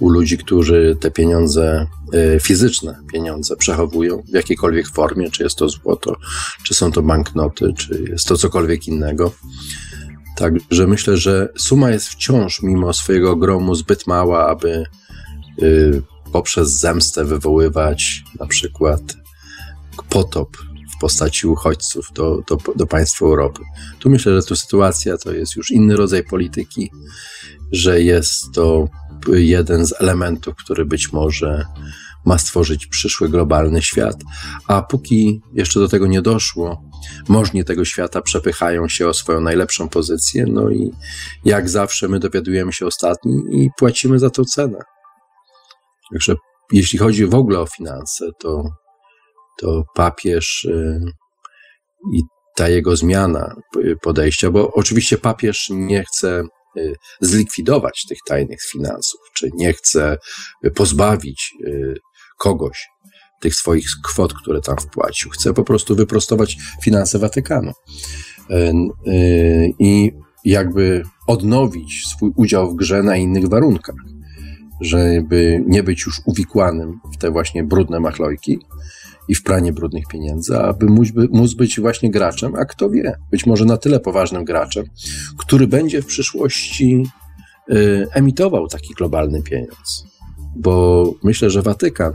[0.00, 5.68] u ludzi, którzy te pieniądze, y, fizyczne pieniądze przechowują w jakiejkolwiek formie, czy jest to
[5.68, 6.16] złoto,
[6.66, 9.32] czy są to banknoty, czy jest to cokolwiek innego.
[10.36, 14.84] Także myślę, że suma jest wciąż, mimo swojego ogromu, zbyt mała, aby
[15.62, 19.00] y, poprzez zemstę wywoływać na przykład
[20.08, 20.56] potop
[20.96, 23.62] w postaci uchodźców do, do, do państw Europy.
[23.98, 26.90] Tu myślę, że tu sytuacja to jest już inny rodzaj polityki,
[27.72, 28.88] że jest to
[29.32, 31.66] jeden z elementów, który być może
[32.24, 34.16] ma stworzyć przyszły globalny świat.
[34.68, 36.82] A póki jeszcze do tego nie doszło,
[37.28, 40.90] możni tego świata przepychają się o swoją najlepszą pozycję, no i
[41.44, 44.78] jak zawsze my dowiadujemy się ostatni i płacimy za to cenę.
[46.12, 46.34] Także
[46.72, 48.64] jeśli chodzi w ogóle o finanse, to,
[49.58, 51.00] to papież y,
[52.14, 52.22] i
[52.56, 53.54] ta jego zmiana
[54.02, 56.42] podejścia, bo oczywiście papież nie chce
[57.20, 60.18] zlikwidować tych tajnych finansów, czy nie chce
[60.74, 61.94] pozbawić y,
[62.38, 62.88] kogoś
[63.40, 65.30] tych swoich kwot, które tam wpłacił.
[65.30, 67.72] Chce po prostu wyprostować finanse Watykanu.
[69.78, 70.12] I
[70.44, 73.96] jakby odnowić swój udział w grze na innych warunkach,
[74.80, 78.58] żeby nie być już uwikłanym w te właśnie brudne machlojki
[79.28, 83.46] i w pranie brudnych pieniędzy, aby móc, móc być właśnie graczem, a kto wie, być
[83.46, 84.84] może na tyle poważnym graczem,
[85.38, 87.02] który będzie w przyszłości
[87.70, 87.74] e,
[88.12, 90.04] emitował taki globalny pieniądz.
[90.56, 92.12] Bo myślę, że Watykan,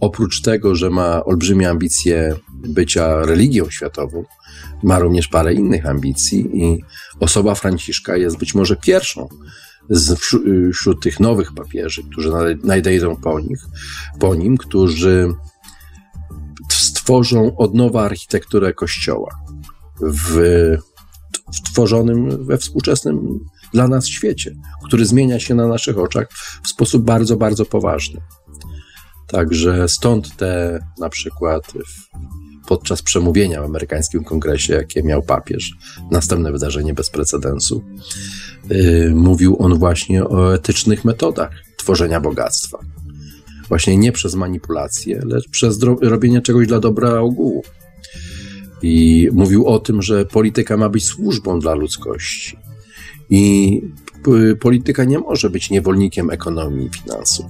[0.00, 2.34] oprócz tego, że ma olbrzymie ambicje
[2.68, 4.24] bycia religią światową,
[4.82, 6.84] ma również parę innych ambicji i
[7.20, 9.28] osoba Franciszka jest być może pierwszą
[9.90, 10.20] z,
[10.72, 12.30] wśród tych nowych papieży, którzy
[12.64, 13.60] nadejdą po, nich,
[14.18, 15.28] po nim, którzy
[17.00, 19.30] stworzą od nowa architekturę Kościoła
[20.02, 20.34] w,
[21.54, 23.38] w tworzonym we współczesnym
[23.72, 26.28] dla nas świecie, który zmienia się na naszych oczach
[26.64, 28.20] w sposób bardzo, bardzo poważny.
[29.26, 31.72] Także stąd te na przykład
[32.66, 35.72] podczas przemówienia w amerykańskim kongresie, jakie miał papież,
[36.10, 37.84] następne wydarzenie bez precedensu,
[38.70, 42.78] yy, mówił on właśnie o etycznych metodach tworzenia bogactwa.
[43.70, 47.62] Właśnie nie przez manipulację, lecz przez robienie czegoś dla dobra ogółu.
[48.82, 52.56] I mówił o tym, że polityka ma być służbą dla ludzkości
[53.30, 53.82] i
[54.60, 57.46] polityka nie może być niewolnikiem ekonomii i finansów.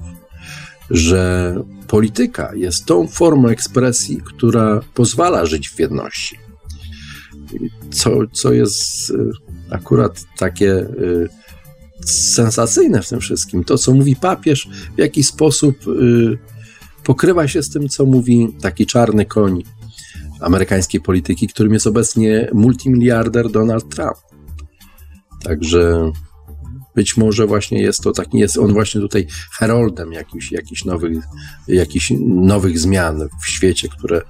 [0.89, 1.55] Że
[1.87, 6.37] polityka jest tą formą ekspresji, która pozwala żyć w jedności.
[7.91, 9.31] Co, co jest y,
[9.69, 11.29] akurat takie y,
[12.05, 13.63] sensacyjne w tym wszystkim.
[13.63, 16.37] To, co mówi papież, w jaki sposób y,
[17.03, 19.63] pokrywa się z tym, co mówi taki czarny koń
[20.39, 24.17] amerykańskiej polityki, którym jest obecnie multimiliarder Donald Trump.
[25.43, 26.11] Także
[26.95, 29.27] być może właśnie jest to taki, jest on właśnie tutaj
[29.59, 31.23] heroldem jakichś, jakichś, nowych,
[31.67, 34.21] jakichś nowych zmian w świecie, które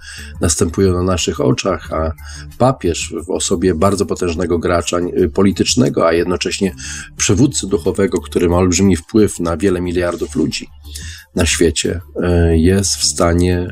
[0.42, 2.12] następują na naszych oczach, a
[2.58, 4.98] papież w osobie bardzo potężnego gracza
[5.34, 6.76] politycznego, a jednocześnie
[7.18, 10.68] przywódcy duchowego, który ma olbrzymi wpływ na wiele miliardów ludzi
[11.36, 13.68] na świecie, e, jest w stanie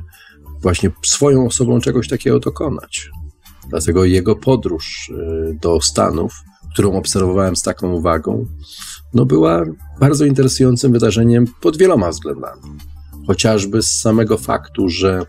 [0.62, 3.10] właśnie swoją osobą czegoś takiego dokonać.
[3.70, 6.34] Dlatego jego podróż e, do Stanów
[6.74, 8.46] którą obserwowałem z taką uwagą,
[9.14, 9.66] no była
[10.00, 12.62] bardzo interesującym wydarzeniem pod wieloma względami.
[13.28, 15.26] Chociażby z samego faktu, że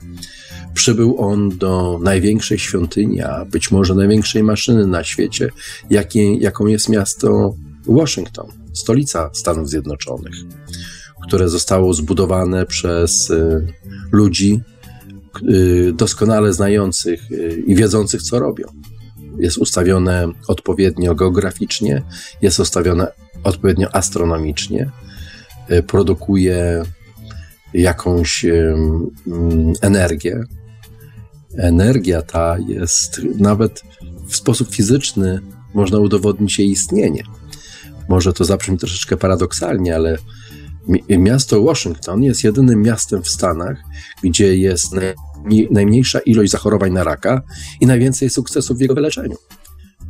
[0.75, 5.51] przybył on do największej świątyni, a być może największej maszyny na świecie,
[5.91, 7.55] jakie, jaką jest miasto
[7.87, 10.35] Washington, stolica Stanów Zjednoczonych,
[11.23, 13.67] które zostało zbudowane przez y,
[14.13, 14.61] ludzi
[15.49, 18.65] y, doskonale znających y, i wiedzących, co robią
[19.39, 22.03] jest ustawione odpowiednio geograficznie,
[22.43, 23.07] jest ustawione
[23.45, 24.91] odpowiednio astronomicznie,
[25.69, 26.83] e, produkuje
[27.75, 28.47] jakąś
[29.81, 30.45] energię.
[31.59, 33.83] Energia ta jest nawet
[34.29, 35.41] w sposób fizyczny
[35.75, 37.23] można udowodnić jej istnienie,
[38.09, 40.19] może to zabrzmi troszeczkę paradoksalnie, ale
[41.09, 43.77] miasto Washington jest jedynym miastem w Stanach,
[44.23, 44.95] gdzie jest
[45.71, 47.43] najmniejsza ilość zachorowań na raka
[47.81, 49.37] i najwięcej sukcesów w jego wyleczeniu.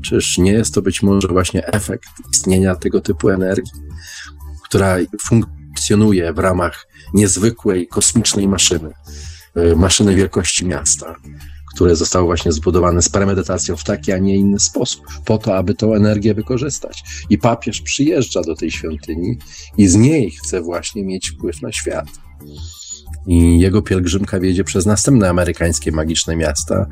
[0.02, 3.72] Czyż nie jest to być może właśnie efekt istnienia tego typu energii,
[4.64, 4.96] która
[5.28, 8.90] funkcjonuje w ramach niezwykłej kosmicznej maszyny,
[9.54, 11.16] e, maszyny wielkości miasta,
[11.74, 15.74] które zostało właśnie zbudowane z premedytacją w taki, a nie inny sposób, po to, aby
[15.74, 17.02] tą energię wykorzystać.
[17.30, 19.38] I papież przyjeżdża do tej świątyni
[19.76, 22.06] i z niej chce właśnie mieć wpływ na świat.
[23.26, 26.86] I jego pielgrzymka wiedzie przez następne amerykańskie magiczne miasta,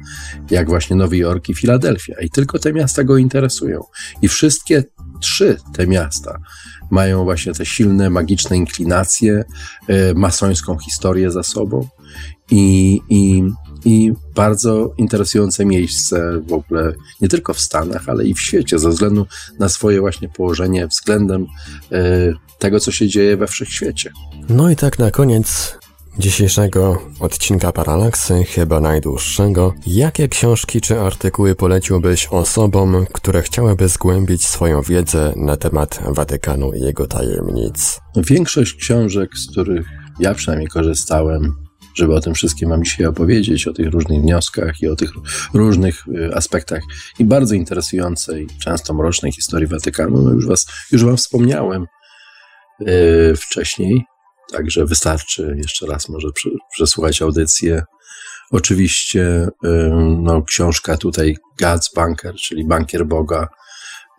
[0.51, 2.15] jak właśnie Nowy Jork i Filadelfia.
[2.23, 3.85] I tylko te miasta go interesują.
[4.23, 4.85] I wszystkie
[5.21, 6.39] trzy te miasta
[6.91, 9.45] mają właśnie te silne, magiczne inklinacje,
[9.89, 11.89] e, masońską historię za sobą
[12.51, 13.43] i, i,
[13.85, 18.89] i bardzo interesujące miejsce w ogóle nie tylko w Stanach, ale i w świecie, ze
[18.89, 19.27] względu
[19.59, 21.47] na swoje właśnie położenie względem
[21.93, 24.13] e, tego, co się dzieje we wszechświecie.
[24.49, 25.79] No i tak na koniec
[26.19, 34.83] dzisiejszego odcinka Paralaksy, chyba najdłuższego, jakie książki czy artykuły poleciłbyś osobom, które chciałyby zgłębić swoją
[34.83, 38.01] wiedzę na temat Watykanu i jego tajemnic?
[38.17, 39.87] Większość książek, z których
[40.21, 41.68] ja przynajmniej korzystałem,
[41.99, 45.11] żeby o tym wszystkim Wam dzisiaj opowiedzieć, o tych różnych wnioskach i o tych
[45.55, 46.81] różnych y, aspektach
[47.19, 50.23] i bardzo interesującej, często mrocznej historii Watykanu.
[50.23, 51.87] No już, was, już Wam wspomniałem
[52.81, 54.05] yy, wcześniej,
[54.53, 56.29] Także wystarczy jeszcze raz może
[56.73, 57.83] przesłuchać audycję.
[58.51, 59.49] Oczywiście
[60.19, 63.49] no, książka tutaj God's Banker, czyli Bankier Boga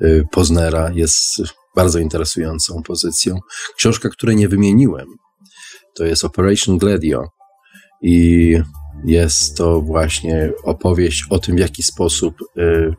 [0.01, 1.41] y, Poznera jest
[1.75, 3.39] bardzo interesującą pozycją.
[3.77, 5.07] Książka, której nie wymieniłem,
[5.95, 7.38] to jest Operation Gladio
[8.01, 8.55] i
[9.05, 12.93] jest to właśnie opowieść o tym, w jaki sposób y,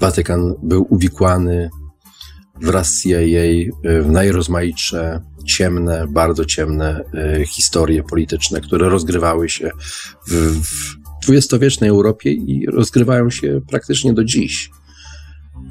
[0.00, 1.70] Watykan był uwikłany
[2.60, 7.04] wraz z CIA y, w najrozmaitsze ciemne, bardzo ciemne
[7.40, 9.70] y, historie polityczne, które rozgrywały się
[10.28, 14.70] w, w dwudziestowiecznej Europie i rozgrywają się praktycznie do dziś.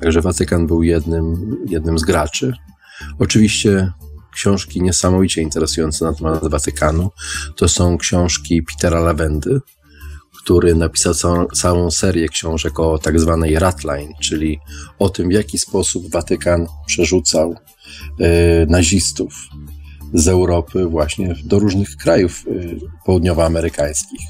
[0.02, 2.54] Także Watykan był jednym, jednym z graczy.
[3.20, 3.92] Oczywiście
[4.34, 7.12] książki niesamowicie interesujące na temat Watykanu
[7.56, 9.60] to są książki Petera Lavendy,
[10.44, 14.60] który napisał całą, całą serię książek o tak zwanej Ratline, czyli
[15.00, 17.56] o tym, w jaki sposób Watykan przerzucał
[18.22, 18.26] y,
[18.70, 19.34] nazistów
[20.14, 24.22] z Europy właśnie do różnych krajów y, południowoamerykańskich.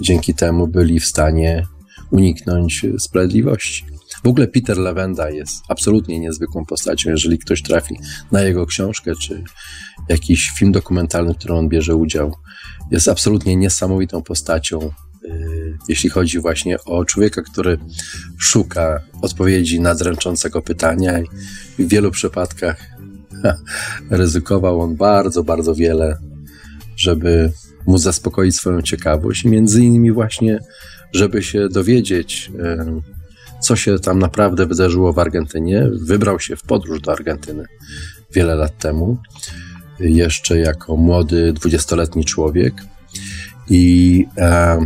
[0.00, 1.66] Dzięki temu byli w stanie
[2.10, 3.91] uniknąć sprawiedliwości.
[4.24, 7.10] W ogóle Peter Lewenda jest absolutnie niezwykłą postacią.
[7.10, 7.98] Jeżeli ktoś trafi
[8.32, 9.44] na jego książkę, czy
[10.08, 12.34] jakiś film dokumentalny, w którym on bierze udział,
[12.90, 14.90] jest absolutnie niesamowitą postacią.
[15.24, 17.78] Y, jeśli chodzi właśnie o człowieka, który
[18.38, 21.20] szuka odpowiedzi na dręczącego pytania
[21.78, 22.76] i w wielu przypadkach
[24.10, 26.18] ryzykował on bardzo, bardzo wiele,
[26.96, 27.52] żeby
[27.86, 30.58] mu zaspokoić swoją ciekawość między innymi właśnie,
[31.12, 33.00] żeby się dowiedzieć, e,
[33.62, 35.88] co się tam naprawdę wydarzyło w Argentynie.
[35.92, 37.64] Wybrał się w podróż do Argentyny
[38.34, 39.18] wiele lat temu,
[40.00, 42.74] jeszcze jako młody, dwudziestoletni człowiek
[43.70, 44.78] i e,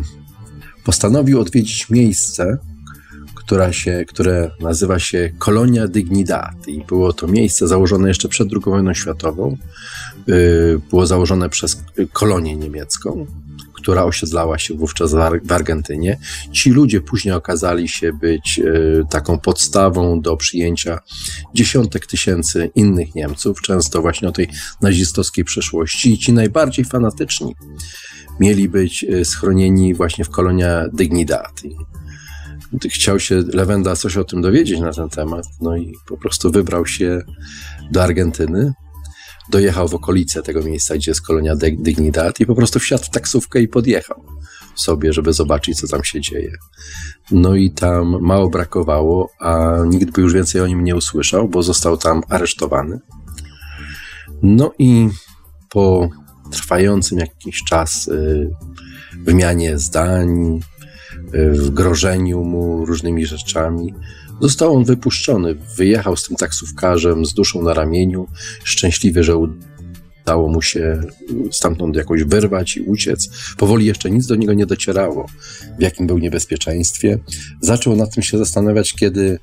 [0.85, 2.59] postanowił odwiedzić miejsce,
[3.47, 8.63] która się, które nazywa się Kolonia Dignidad i było to miejsce założone jeszcze przed II
[8.65, 9.57] wojną światową.
[10.29, 11.83] Y, było założone przez
[12.13, 13.27] kolonię niemiecką,
[13.75, 16.19] która osiedlała się wówczas w Argentynie.
[16.53, 21.01] Ci ludzie później okazali się być y, taką podstawą do przyjęcia
[21.55, 24.49] dziesiątek tysięcy innych Niemców, często właśnie o tej
[24.81, 26.13] nazistowskiej przeszłości.
[26.13, 27.55] I ci najbardziej fanatyczni
[28.41, 31.63] mieli być y, schronieni właśnie w kolonia Dignidad
[32.91, 36.87] chciał się Lewenda coś o tym dowiedzieć na ten temat, no i po prostu wybrał
[36.87, 37.23] się
[37.91, 38.73] do Argentyny,
[39.51, 43.61] dojechał w okolice tego miejsca, gdzie jest kolonia Dignidad i po prostu wsiadł w taksówkę
[43.61, 44.25] i podjechał
[44.75, 46.53] sobie, żeby zobaczyć, co tam się dzieje.
[47.31, 51.63] No i tam mało brakowało, a nikt by już więcej o nim nie usłyszał, bo
[51.63, 53.01] został tam aresztowany.
[54.43, 55.09] No i
[55.71, 56.09] po
[56.51, 58.51] trwającym jakiś czas y,
[59.19, 60.61] wymianie zdań,
[61.37, 63.95] w grożeniu mu różnymi rzeczami.
[64.41, 68.27] Został on wypuszczony, wyjechał z tym taksówkarzem z duszą na ramieniu,
[68.65, 71.01] szczęśliwy, że udało mu się
[71.51, 73.29] stamtąd jakoś wyrwać i uciec.
[73.57, 75.27] Powoli jeszcze nic do niego nie docierało,
[75.79, 77.19] w jakim był niebezpieczeństwie.
[77.61, 79.39] Zaczął nad tym się zastanawiać, kiedy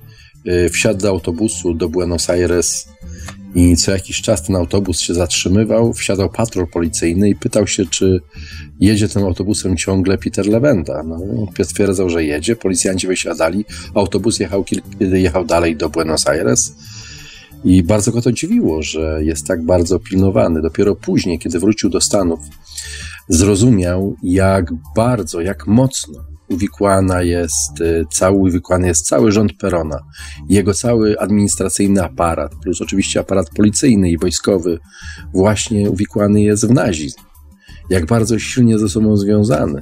[0.47, 2.87] y, wsiadł do autobusu do Buenos Aires
[3.55, 8.19] i co jakiś czas ten autobus się zatrzymywał, wsiadał patrol policyjny i pytał się, czy
[8.79, 11.03] jedzie tym autobusem ciągle Peter Lewenda.
[11.03, 11.19] No,
[11.73, 14.65] twierdzał, że jedzie, policjanci wysiadali, autobus jechał,
[14.99, 16.75] jechał dalej do Buenos Aires
[17.63, 20.61] I bardzo go to dziwiło, że jest tak bardzo pilnowany.
[20.61, 22.39] Dopiero później, kiedy wrócił do Stanów,
[23.29, 29.99] zrozumiał, jak bardzo, jak mocno uwikłana jest, y, cały uwikłany jest cały rząd Perona,
[30.49, 34.79] jego cały administracyjny aparat, plus oczywiście aparat policyjny i wojskowy,
[35.33, 37.21] właśnie uwikłany jest w nazizm.
[37.89, 39.81] Jak bardzo silnie ze sobą związany.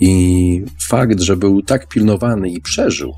[0.00, 3.12] I fakt, że był tak pilnowany i przeżył,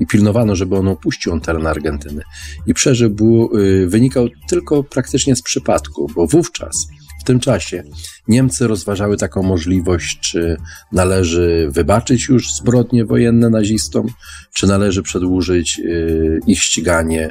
[0.00, 2.22] i pilnowano, żeby on opuścił teren Argentyny
[2.66, 6.86] i przeżył, był, y, wynikał tylko praktycznie z przypadku, bo wówczas
[7.20, 7.82] w tym czasie
[8.28, 10.56] Niemcy rozważały taką możliwość, czy
[10.92, 14.06] należy wybaczyć już zbrodnie wojenne nazistom,
[14.54, 17.30] czy należy przedłużyć y, ich ściganie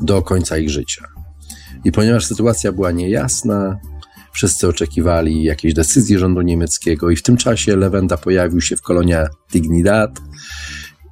[0.00, 1.04] do końca ich życia.
[1.84, 3.78] I ponieważ sytuacja była niejasna,
[4.32, 9.26] wszyscy oczekiwali jakiejś decyzji rządu niemieckiego i w tym czasie Lewenda pojawił się w kolonia
[9.52, 10.20] Dignidad,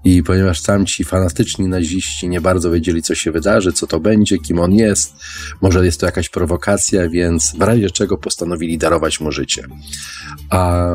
[0.06, 4.60] i ponieważ tamci fanatyczni naziści nie bardzo wiedzieli, co się wydarzy, co to będzie, kim
[4.60, 5.14] on jest,
[5.62, 9.62] może jest to jakaś prowokacja, więc w razie czego postanowili darować mu życie.
[10.50, 10.90] A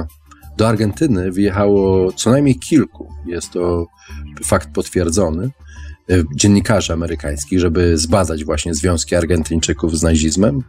[0.57, 3.85] do Argentyny wyjechało co najmniej kilku, jest to
[4.45, 5.49] fakt potwierdzony,
[6.09, 10.63] e, dziennikarzy amerykańskich, żeby zbadać właśnie związki Argentyńczyków z nazizmem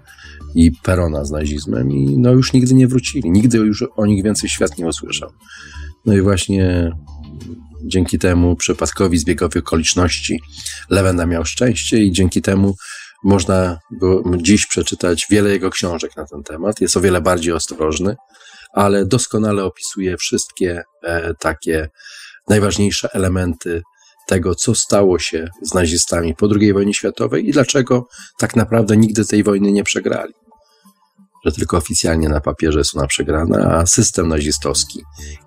[0.54, 4.50] i Perona z nazizmem i no już nigdy nie wrócili, nigdy już o nich więcej
[4.50, 5.30] świat nie usłyszał.
[6.06, 6.92] No i właśnie
[7.84, 10.40] dzięki temu przypadkowi zbiegowi okoliczności
[10.90, 12.74] Lewenda miał szczęście i dzięki temu
[13.24, 13.78] można
[14.36, 16.80] dziś przeczytać wiele jego książek na ten temat.
[16.80, 18.16] Jest o wiele bardziej ostrożny,
[18.72, 21.88] ale doskonale opisuje wszystkie e, takie
[22.48, 23.82] najważniejsze elementy
[24.28, 28.06] tego, co stało się z nazistami po II wojnie światowej i dlaczego
[28.38, 30.32] tak naprawdę nigdy tej wojny nie przegrali
[31.44, 35.02] że tylko oficjalnie na papierze jest ona przegrana, a system nazistowski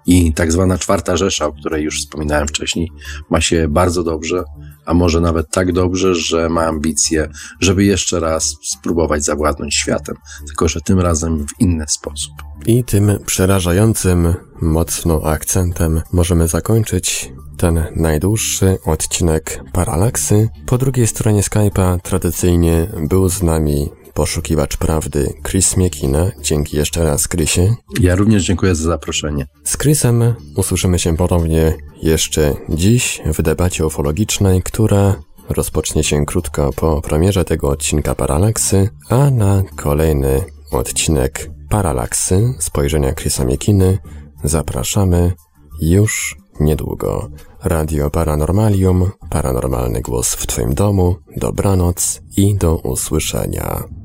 [0.06, 2.92] i tak zwana czwarta Rzesza, o której już wspominałem wcześniej,
[3.30, 4.44] ma się bardzo dobrze,
[4.86, 10.16] a może nawet tak dobrze, że ma ambicje, żeby jeszcze raz spróbować zawładnąć światem,
[10.48, 12.34] tylko że tym razem w inny sposób.
[12.66, 20.50] I tym przerażającym mocno akcentem możemy zakończyć ten najdłuższy odcinek Paralaksy.
[20.66, 26.32] Po drugiej stronie Skype'a tradycyjnie był z nami poszukiwacz prawdy Chris Miekina.
[26.42, 27.76] Dzięki jeszcze raz, Chrisie.
[28.00, 29.48] Ja również dziękuję za zaproszenie.
[29.64, 35.16] Z Chrisem usłyszymy się ponownie jeszcze dziś w debacie ufologicznej, która
[35.50, 43.46] rozpocznie się krótko po premierze tego odcinka Paralaksy, a na kolejny odcinek Paralaksy spojrzenia Chrisa
[43.46, 43.98] Miekiny
[44.44, 45.34] zapraszamy
[45.82, 47.30] już niedługo.
[47.64, 53.84] Radio Paranormalium, paranormalny głos w Twoim domu, dobranoc i do usłyszenia.